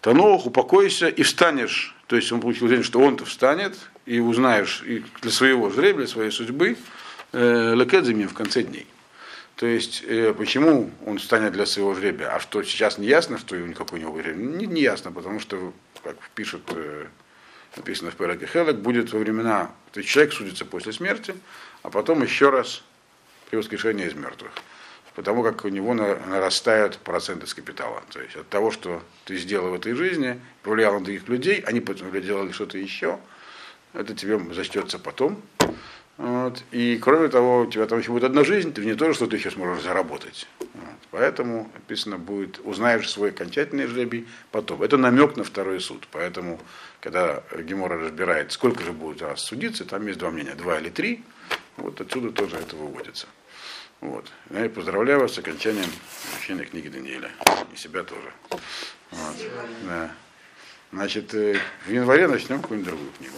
Тануах, 0.00 0.46
упокойся 0.46 1.08
и 1.08 1.22
встанешь. 1.22 1.94
То 2.06 2.16
есть 2.16 2.30
он 2.32 2.40
получил 2.40 2.66
уверение, 2.66 2.84
что 2.84 3.00
он-то 3.00 3.24
встанет, 3.24 3.76
и 4.04 4.18
узнаешь 4.20 4.82
и 4.84 5.04
для 5.20 5.30
своего 5.30 5.70
жребия, 5.70 5.98
для 5.98 6.06
своей 6.06 6.30
судьбы, 6.30 6.76
э, 7.32 7.74
лекедзами 7.74 8.26
в 8.26 8.34
конце 8.34 8.62
дней. 8.62 8.86
То 9.56 9.66
есть, 9.66 10.02
э, 10.06 10.34
почему 10.36 10.90
он 11.06 11.18
станет 11.18 11.52
для 11.52 11.66
своего 11.66 11.94
жребия, 11.94 12.34
а 12.34 12.40
что 12.40 12.62
сейчас 12.64 12.98
не 12.98 13.06
ясно, 13.06 13.38
что 13.38 13.56
никакой 13.56 14.00
у 14.00 14.02
него 14.02 14.20
жребия, 14.20 14.34
не, 14.34 14.66
не 14.66 14.82
ясно, 14.82 15.12
потому 15.12 15.38
что, 15.38 15.72
как 16.02 16.16
пишет, 16.34 16.62
э, 16.70 17.06
написано 17.76 18.10
в 18.10 18.16
Переке 18.16 18.46
Хелек, 18.46 18.76
будет 18.76 19.12
во 19.12 19.18
времена, 19.18 19.70
то 19.92 20.00
есть 20.00 20.10
человек 20.10 20.32
судится 20.32 20.64
после 20.64 20.92
смерти, 20.92 21.34
а 21.82 21.90
потом 21.90 22.22
еще 22.22 22.50
раз 22.50 22.82
при 23.50 23.56
воскрешении 23.56 24.06
из 24.06 24.14
мертвых. 24.14 24.52
Потому 25.14 25.42
как 25.42 25.64
у 25.66 25.68
него 25.68 25.92
нарастают 25.92 26.96
проценты 26.96 27.46
с 27.46 27.52
капитала. 27.52 28.02
То 28.10 28.22
есть 28.22 28.34
от 28.34 28.48
того, 28.48 28.70
что 28.70 29.02
ты 29.26 29.36
сделал 29.36 29.70
в 29.70 29.74
этой 29.74 29.92
жизни, 29.92 30.40
повлиял 30.62 30.94
на 30.94 31.04
других 31.04 31.28
людей, 31.28 31.60
они 31.60 31.80
потом 31.80 32.10
делали 32.22 32.50
что-то 32.52 32.78
еще, 32.78 33.18
это 33.92 34.14
тебе 34.14 34.38
зачтется 34.54 34.98
потом. 34.98 35.42
Вот. 36.18 36.62
И 36.70 36.98
кроме 36.98 37.28
того, 37.28 37.62
у 37.62 37.66
тебя 37.66 37.86
там 37.86 37.98
еще 37.98 38.10
будет 38.10 38.24
одна 38.24 38.44
жизнь, 38.44 38.72
ты 38.72 38.84
не 38.84 38.94
то, 38.94 39.12
что 39.14 39.26
ты 39.26 39.36
еще 39.36 39.50
сможешь 39.50 39.82
заработать. 39.82 40.46
Вот. 40.60 40.98
Поэтому 41.10 41.70
написано 41.74 42.18
будет, 42.18 42.60
узнаешь 42.64 43.10
свой 43.10 43.30
окончательный 43.30 43.86
жребий 43.86 44.28
потом. 44.50 44.82
Это 44.82 44.96
намек 44.96 45.36
на 45.36 45.44
второй 45.44 45.80
суд. 45.80 46.06
Поэтому, 46.12 46.60
когда 47.00 47.42
Гемора 47.58 47.98
разбирает, 47.98 48.52
сколько 48.52 48.84
же 48.84 48.92
будет 48.92 49.22
раз 49.22 49.40
судиться, 49.40 49.84
там 49.84 50.06
есть 50.06 50.18
два 50.18 50.30
мнения, 50.30 50.54
два 50.54 50.78
или 50.78 50.90
три. 50.90 51.24
Вот 51.76 52.00
отсюда 52.00 52.30
тоже 52.30 52.56
это 52.56 52.76
выводится. 52.76 53.26
Вот. 54.00 54.30
Я 54.50 54.68
поздравляю 54.68 55.20
вас 55.20 55.32
с 55.32 55.38
окончанием 55.38 55.90
изучения 56.32 56.64
книги 56.64 56.88
Даниэля. 56.88 57.30
И 57.72 57.76
себя 57.76 58.02
тоже. 58.02 58.32
Вот. 58.50 59.36
Да. 59.84 60.10
Значит, 60.92 61.32
э, 61.34 61.58
в 61.86 61.90
январе 61.90 62.28
начнем 62.28 62.60
какую-нибудь 62.60 62.90
другую 62.90 63.12
книгу. 63.18 63.36